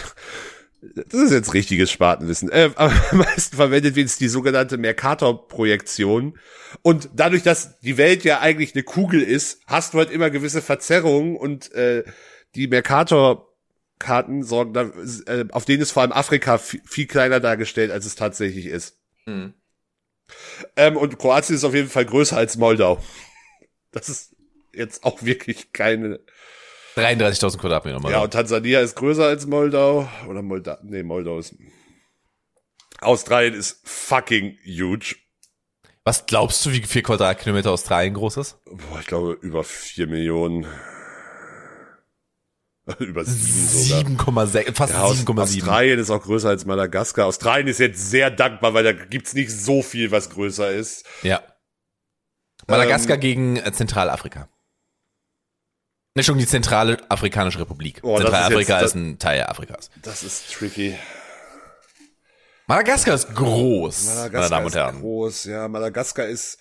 [0.81, 2.51] das ist jetzt richtiges Spatenwissen.
[2.51, 6.39] Äh, am meisten verwendet wird die sogenannte Mercator-Projektion.
[6.83, 10.62] Und dadurch, dass die Welt ja eigentlich eine Kugel ist, hast du halt immer gewisse
[10.62, 12.05] Verzerrungen und äh,
[12.55, 14.91] die Mercator-Karten sorgen da,
[15.26, 18.99] äh, auf denen ist vor allem Afrika viel, viel kleiner dargestellt, als es tatsächlich ist.
[19.26, 19.55] Mhm.
[20.76, 23.03] Ähm, und Kroatien ist auf jeden Fall größer als Moldau.
[23.93, 24.37] Das ist
[24.72, 26.20] jetzt auch wirklich keine
[26.99, 28.01] 33.000 Quadratmeter.
[28.01, 30.09] Mal ja, und Tansania ist größer als Moldau.
[30.29, 30.77] Oder Moldau.
[30.83, 31.55] Nee, Moldau ist.
[33.01, 35.17] Australien ist fucking huge.
[36.05, 38.59] Was glaubst du, wie viel Quadratkilometer Australien groß ist?
[38.65, 40.67] Boah, ich glaube, über vier Millionen.
[42.99, 44.47] über sieben sogar.
[44.47, 45.41] 7,6, fast Ja, Aus- 7,7.
[45.61, 47.27] Australien ist auch größer als Madagaskar.
[47.27, 51.05] Australien ist jetzt sehr dankbar, weil da gibt's nicht so viel, was größer ist.
[51.23, 51.43] Ja.
[52.67, 54.49] Madagaskar Ähm, gegen äh, Zentralafrika.
[56.19, 58.01] Ne, schon die Zentrale Afrikanische Republik.
[58.03, 59.89] Oh, ist Zentralafrika jetzt- ist, ein Teil Afrikas.
[60.03, 60.97] Das ist tricky.
[62.66, 65.01] Madagaskar ist groß, meine Madagaskar Damen und ist Herren.
[65.01, 65.45] groß.
[65.45, 66.59] Ja, Madagaskar ist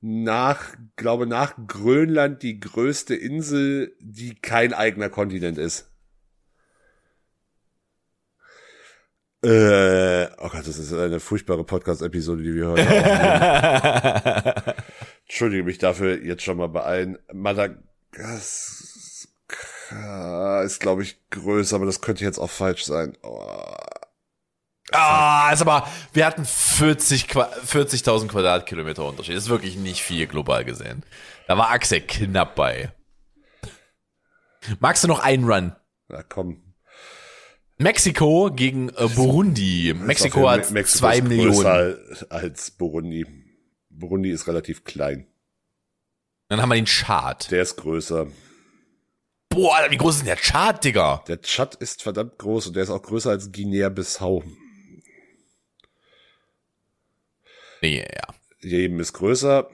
[0.00, 5.88] nach, glaube nach Grönland die größte Insel, die kein eigener Kontinent ist.
[9.44, 14.74] Äh, oh Gott, das ist eine furchtbare Podcast-Episode, die wir heute aufnehmen.
[15.28, 17.16] Entschuldige mich dafür jetzt schon mal bei allen.
[17.32, 17.86] Madagaskar
[20.64, 23.16] ist, glaube ich, größer, aber das könnte jetzt auch falsch sein.
[23.22, 23.42] Oh.
[24.92, 29.36] Ah, ist aber, wir hatten 40 Qua- 40.000 Quadratkilometer Unterschied.
[29.36, 31.02] Das ist wirklich nicht viel global gesehen.
[31.46, 32.92] Da war Axel knapp bei.
[34.80, 35.76] Magst du noch einen Run?
[36.08, 36.62] Na komm,
[37.76, 39.94] Mexiko gegen äh, Burundi.
[39.96, 41.52] Mexiko hat Fall- Mexiko zwei ist Millionen.
[41.52, 43.26] größer als Burundi.
[43.90, 45.26] Burundi ist relativ klein.
[46.48, 47.50] Dann haben wir den Chad.
[47.50, 48.26] Der ist größer.
[49.48, 51.24] Boah, Alter, wie groß ist denn der Chad, Digga?
[51.26, 54.44] Der Tschad ist verdammt groß und der ist auch größer als Guinea-Bissau.
[57.80, 58.34] Nee, ja.
[58.60, 59.70] Jedem ist größer.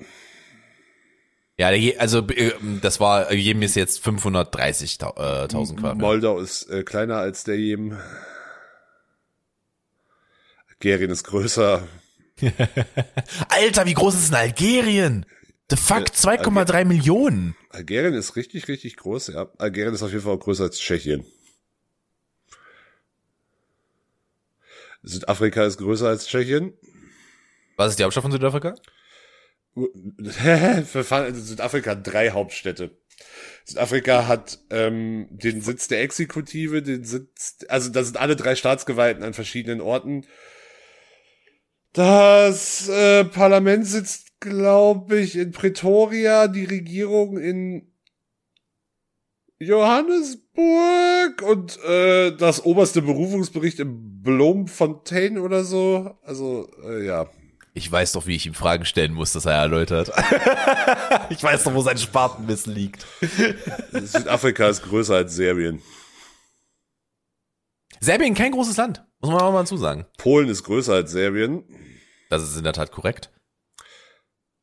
[1.57, 1.69] Ja,
[1.99, 2.53] also äh,
[2.83, 6.07] das war, jedem ist jetzt 530.000 äh, 1000 Quadratmeter.
[6.07, 7.97] Moldau ist äh, kleiner als der jedem.
[10.69, 11.87] Algerien ist größer.
[13.49, 15.27] Alter, wie groß ist denn Algerien?
[15.71, 17.57] The fuck, 2,3 Millionen.
[17.71, 19.51] Algerien ist richtig, richtig groß, ja.
[19.59, 21.25] Algerien ist auf jeden Fall auch größer als Tschechien.
[25.03, 26.75] Südafrika ist größer als Tschechien.
[27.77, 28.75] Was ist die Hauptstadt von Südafrika?
[31.35, 32.97] Südafrika hat drei Hauptstädte.
[33.65, 39.25] Südafrika hat ähm, den Sitz der Exekutive, den Sitz, also da sind alle drei Staatsgewalten
[39.25, 40.27] an verschiedenen Orten.
[41.93, 47.91] Das äh, Parlament sitzt, glaube ich, in Pretoria, die Regierung in
[49.59, 56.19] Johannesburg und äh, das oberste Berufungsbericht in Bloemfontein oder so.
[56.23, 57.27] Also, äh, ja.
[57.73, 60.13] Ich weiß doch, wie ich ihm Fragen stellen muss, dass er erläutert.
[61.31, 63.07] ich weiß doch, wo sein Spatenwissen liegt.
[63.93, 65.83] Südafrika ist größer als Serbien.
[67.99, 70.05] Serbien kein großes Land, muss man auch mal dazu sagen.
[70.19, 71.65] Polen ist größer als Serbien.
[72.29, 73.31] Das ist in der Tat korrekt.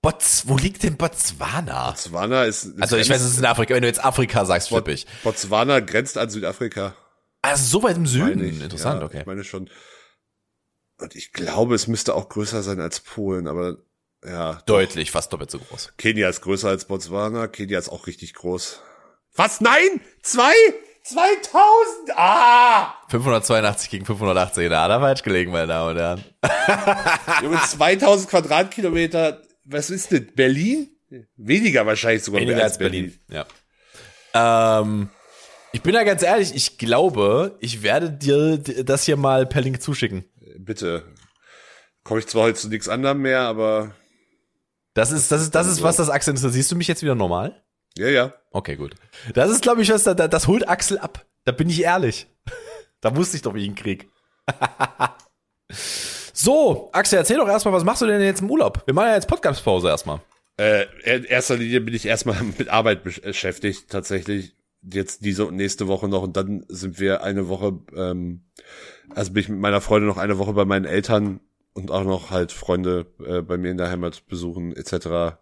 [0.01, 1.91] Bots, wo liegt denn Botswana?
[1.91, 2.69] Botswana ist.
[2.79, 3.75] Also ich weiß, es ist in Afrika.
[3.75, 5.05] Wenn du jetzt Afrika sagst, flipp ich.
[5.23, 6.95] Botswana grenzt an Südafrika.
[7.43, 8.43] Also so weit im Süden.
[8.43, 8.61] ich.
[8.61, 9.19] Interessant, ja, okay.
[9.21, 9.69] Ich meine schon.
[10.99, 13.77] Und ich glaube, es müsste auch größer sein als Polen, aber
[14.25, 15.93] Ja, Deutlich, fast doppelt so groß.
[15.97, 17.47] Kenia ist größer als Botswana.
[17.47, 18.79] Kenia ist auch richtig groß.
[19.35, 19.61] Was?
[19.61, 20.01] Nein?
[20.23, 20.53] Zwei?
[21.03, 22.15] 2000?
[22.15, 22.93] Ah!
[23.09, 26.23] 582 gegen 518, da hat er falsch gelegen, meine Damen und Herren.
[27.43, 29.41] Junge, 2000 Quadratkilometer.
[29.71, 30.21] Was ist das?
[30.35, 30.89] Berlin?
[31.35, 33.17] Weniger wahrscheinlich sogar Weniger als Berlin.
[33.29, 33.45] Ja.
[34.33, 35.09] Ähm,
[35.73, 39.81] ich bin da ganz ehrlich, ich glaube, ich werde dir das hier mal per Link
[39.81, 40.25] zuschicken.
[40.57, 41.03] Bitte.
[42.03, 43.95] Komme ich zwar heute zu nichts anderem mehr, aber
[44.93, 46.41] Das ist, das ist, das ist, was das Axel ist.
[46.41, 47.63] Siehst du mich jetzt wieder normal?
[47.97, 48.33] ja, ja.
[48.51, 48.95] Okay, gut.
[49.33, 51.25] Das ist, glaube ich, was da, das holt Axel ab.
[51.45, 52.27] Da bin ich ehrlich.
[53.01, 54.09] da wusste ich doch, wie ich ihn krieg.
[56.33, 58.83] so, Axel, erzähl doch erstmal, was machst du denn jetzt im Urlaub?
[58.85, 60.21] Wir machen ja jetzt Podcast-Pause erstmal.
[60.57, 64.55] Äh, in erster Linie bin ich erstmal mit Arbeit besch- beschäftigt, tatsächlich.
[64.83, 68.41] Jetzt diese und nächste Woche noch und dann sind wir eine Woche, ähm,
[69.13, 71.39] also bin ich mit meiner Freundin noch eine Woche bei meinen Eltern
[71.73, 75.37] und auch noch halt Freunde äh, bei mir in der Heimat besuchen, etc.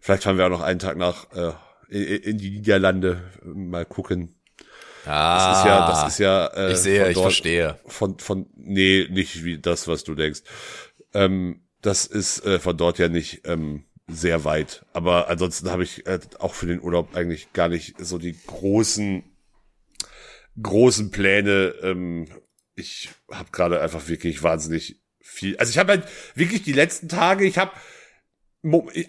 [0.00, 1.52] Vielleicht fahren wir auch noch einen Tag nach äh,
[1.88, 4.34] in, in die Niederlande, mal gucken.
[5.06, 6.46] Ah, Das ist ja, das ist ja.
[6.48, 7.80] Äh, ich sehe, von ich dort- verstehe.
[7.86, 10.40] Von, von, nee, nicht wie das, was du denkst.
[11.14, 14.84] Ähm, das ist äh, von dort ja nicht ähm, sehr weit.
[14.92, 19.24] Aber ansonsten habe ich äh, auch für den Urlaub eigentlich gar nicht so die großen,
[20.60, 21.74] großen Pläne.
[21.82, 22.28] Ähm,
[22.74, 25.56] ich habe gerade einfach wirklich wahnsinnig viel.
[25.58, 27.72] Also ich habe halt wirklich die letzten Tage, ich habe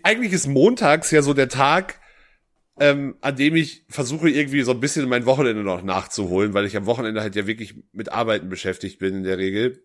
[0.04, 2.00] eigentlich ist montags ja so der Tag,
[2.80, 6.78] ähm, an dem ich versuche irgendwie so ein bisschen mein Wochenende noch nachzuholen, weil ich
[6.78, 9.84] am Wochenende halt ja wirklich mit Arbeiten beschäftigt bin in der Regel.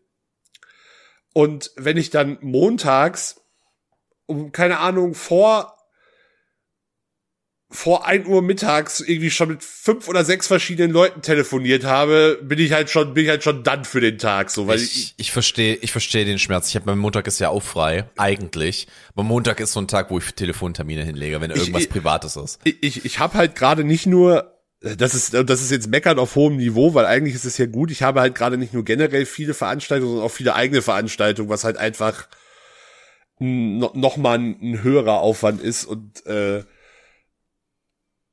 [1.33, 3.43] Und wenn ich dann montags
[4.27, 5.76] um, keine Ahnung, vor
[7.77, 12.59] vor ein Uhr mittags irgendwie schon mit fünf oder sechs verschiedenen Leuten telefoniert habe, bin
[12.59, 15.31] ich halt schon, bin ich halt schon dann für den Tag, so, weil ich, Ich,
[15.31, 16.71] verstehe, ich verstehe den Schmerz.
[16.71, 18.89] Ich habe mein Montag ist ja auch frei, eigentlich.
[19.13, 22.61] Aber Montag ist so ein Tag, wo ich Telefontermine hinlege, wenn irgendwas ich- Privates ist.
[22.65, 26.35] ich, ich, ich habe halt gerade nicht nur, das ist, das ist jetzt meckern auf
[26.35, 27.91] hohem Niveau, weil eigentlich ist es ja gut.
[27.91, 31.65] Ich habe halt gerade nicht nur generell viele Veranstaltungen, sondern auch viele eigene Veranstaltungen, was
[31.65, 32.27] halt einfach
[33.39, 36.65] no, noch mal ein, ein höherer Aufwand ist und äh,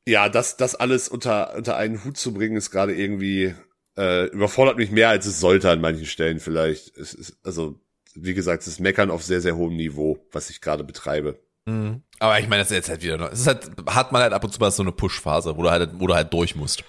[0.05, 3.55] ja, das, das alles unter, unter einen Hut zu bringen, ist gerade irgendwie
[3.97, 6.97] äh, überfordert mich mehr, als es sollte an manchen Stellen vielleicht.
[6.97, 7.79] Es ist, also,
[8.15, 11.39] wie gesagt, es ist Meckern auf sehr, sehr hohem Niveau, was ich gerade betreibe.
[11.65, 12.01] Mhm.
[12.19, 13.31] Aber ich meine, das ist jetzt halt wieder noch.
[13.31, 15.69] Es ist halt, hat man halt ab und zu mal so eine Push-Phase, wo du
[15.69, 16.83] halt, wo du halt durch musst.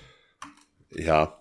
[0.90, 1.38] Ja,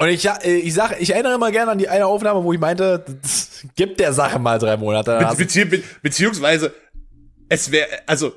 [0.00, 3.04] Und ich, ich sag, ich erinnere immer gerne an die eine Aufnahme, wo ich meinte,
[3.76, 5.18] gibt der Sache mal drei Monate.
[5.36, 6.74] Bezieh be beziehungsweise,
[7.48, 8.34] es wäre, also,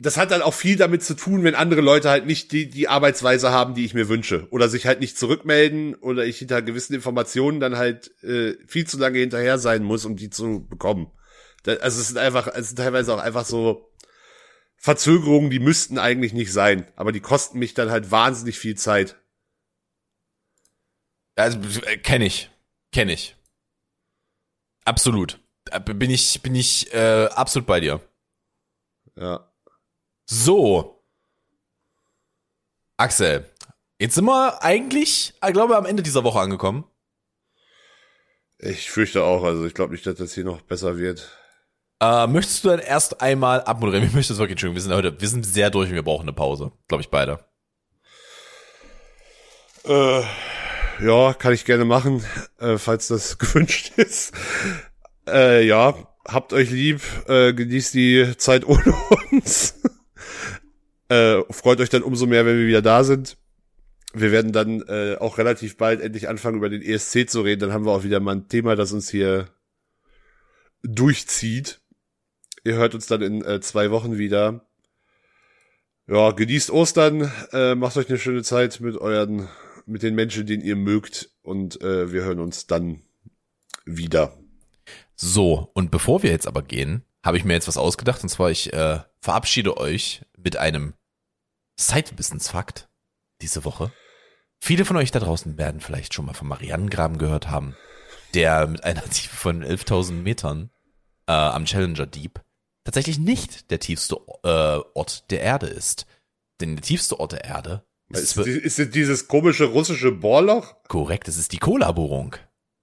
[0.00, 2.88] das hat dann auch viel damit zu tun, wenn andere Leute halt nicht die, die
[2.88, 4.48] Arbeitsweise haben, die ich mir wünsche.
[4.50, 8.98] Oder sich halt nicht zurückmelden oder ich hinter gewissen Informationen dann halt äh, viel zu
[8.98, 11.12] lange hinterher sein muss, um die zu bekommen.
[11.64, 13.92] Da, also es sind einfach, es sind teilweise auch einfach so
[14.76, 19.16] Verzögerungen, die müssten eigentlich nicht sein, aber die kosten mich dann halt wahnsinnig viel Zeit.
[21.36, 22.50] Also äh, kenne ich,
[22.90, 23.36] kenne ich.
[24.86, 25.38] Absolut.
[25.70, 28.00] Äh, Bin ich, bin ich äh, absolut bei dir.
[29.14, 29.49] Ja.
[30.32, 31.02] So.
[32.96, 33.50] Axel,
[33.98, 36.84] jetzt sind wir eigentlich, ich glaube, am Ende dieser Woche angekommen.
[38.58, 41.36] Ich fürchte auch, also ich glaube nicht, dass das hier noch besser wird.
[42.00, 44.06] Äh, möchtest du dann erst einmal abmoderieren?
[44.06, 46.22] Ich möchte es wirklich, Entschuldigung, wir sind heute, wir sind sehr durch und wir brauchen
[46.22, 46.70] eine Pause.
[46.86, 47.44] Glaube ich beide.
[49.84, 50.22] Äh,
[51.04, 52.24] ja, kann ich gerne machen,
[52.60, 54.32] äh, falls das gewünscht ist.
[55.26, 58.94] Äh, ja, habt euch lieb, äh, genießt die Zeit ohne
[59.32, 59.79] uns.
[61.10, 63.36] Äh, freut euch dann umso mehr, wenn wir wieder da sind.
[64.12, 67.60] Wir werden dann äh, auch relativ bald endlich anfangen, über den ESC zu reden.
[67.60, 69.48] Dann haben wir auch wieder mal ein Thema, das uns hier
[70.82, 71.80] durchzieht.
[72.64, 74.64] Ihr hört uns dann in äh, zwei Wochen wieder.
[76.06, 79.48] Ja, genießt Ostern, äh, macht euch eine schöne Zeit mit euren,
[79.86, 83.02] mit den Menschen, den ihr mögt und äh, wir hören uns dann
[83.84, 84.36] wieder.
[85.14, 88.50] So, und bevor wir jetzt aber gehen, habe ich mir jetzt was ausgedacht, und zwar
[88.50, 90.94] ich äh, verabschiede euch mit einem
[91.86, 92.88] Zeitwissensfakt
[93.40, 93.92] diese Woche.
[94.60, 97.76] Viele von euch da draußen werden vielleicht schon mal vom Marianengraben gehört haben,
[98.34, 100.70] der mit einer Tiefe von 11.000 Metern
[101.26, 102.40] äh, am Challenger Deep
[102.84, 106.06] tatsächlich nicht der tiefste äh, Ort der Erde ist.
[106.60, 110.74] Denn der tiefste Ort der Erde Ist, ist es dieses komische russische Bohrloch?
[110.88, 112.36] Korrekt, es ist die Kola-Bohrung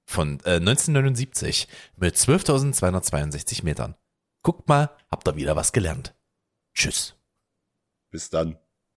[0.06, 1.68] von äh, 1979
[1.98, 3.96] mit 12.262 Metern.
[4.42, 6.16] Guckt mal, habt ihr wieder was gelernt.
[6.74, 7.16] Tschüss.
[8.10, 8.58] Bis dann.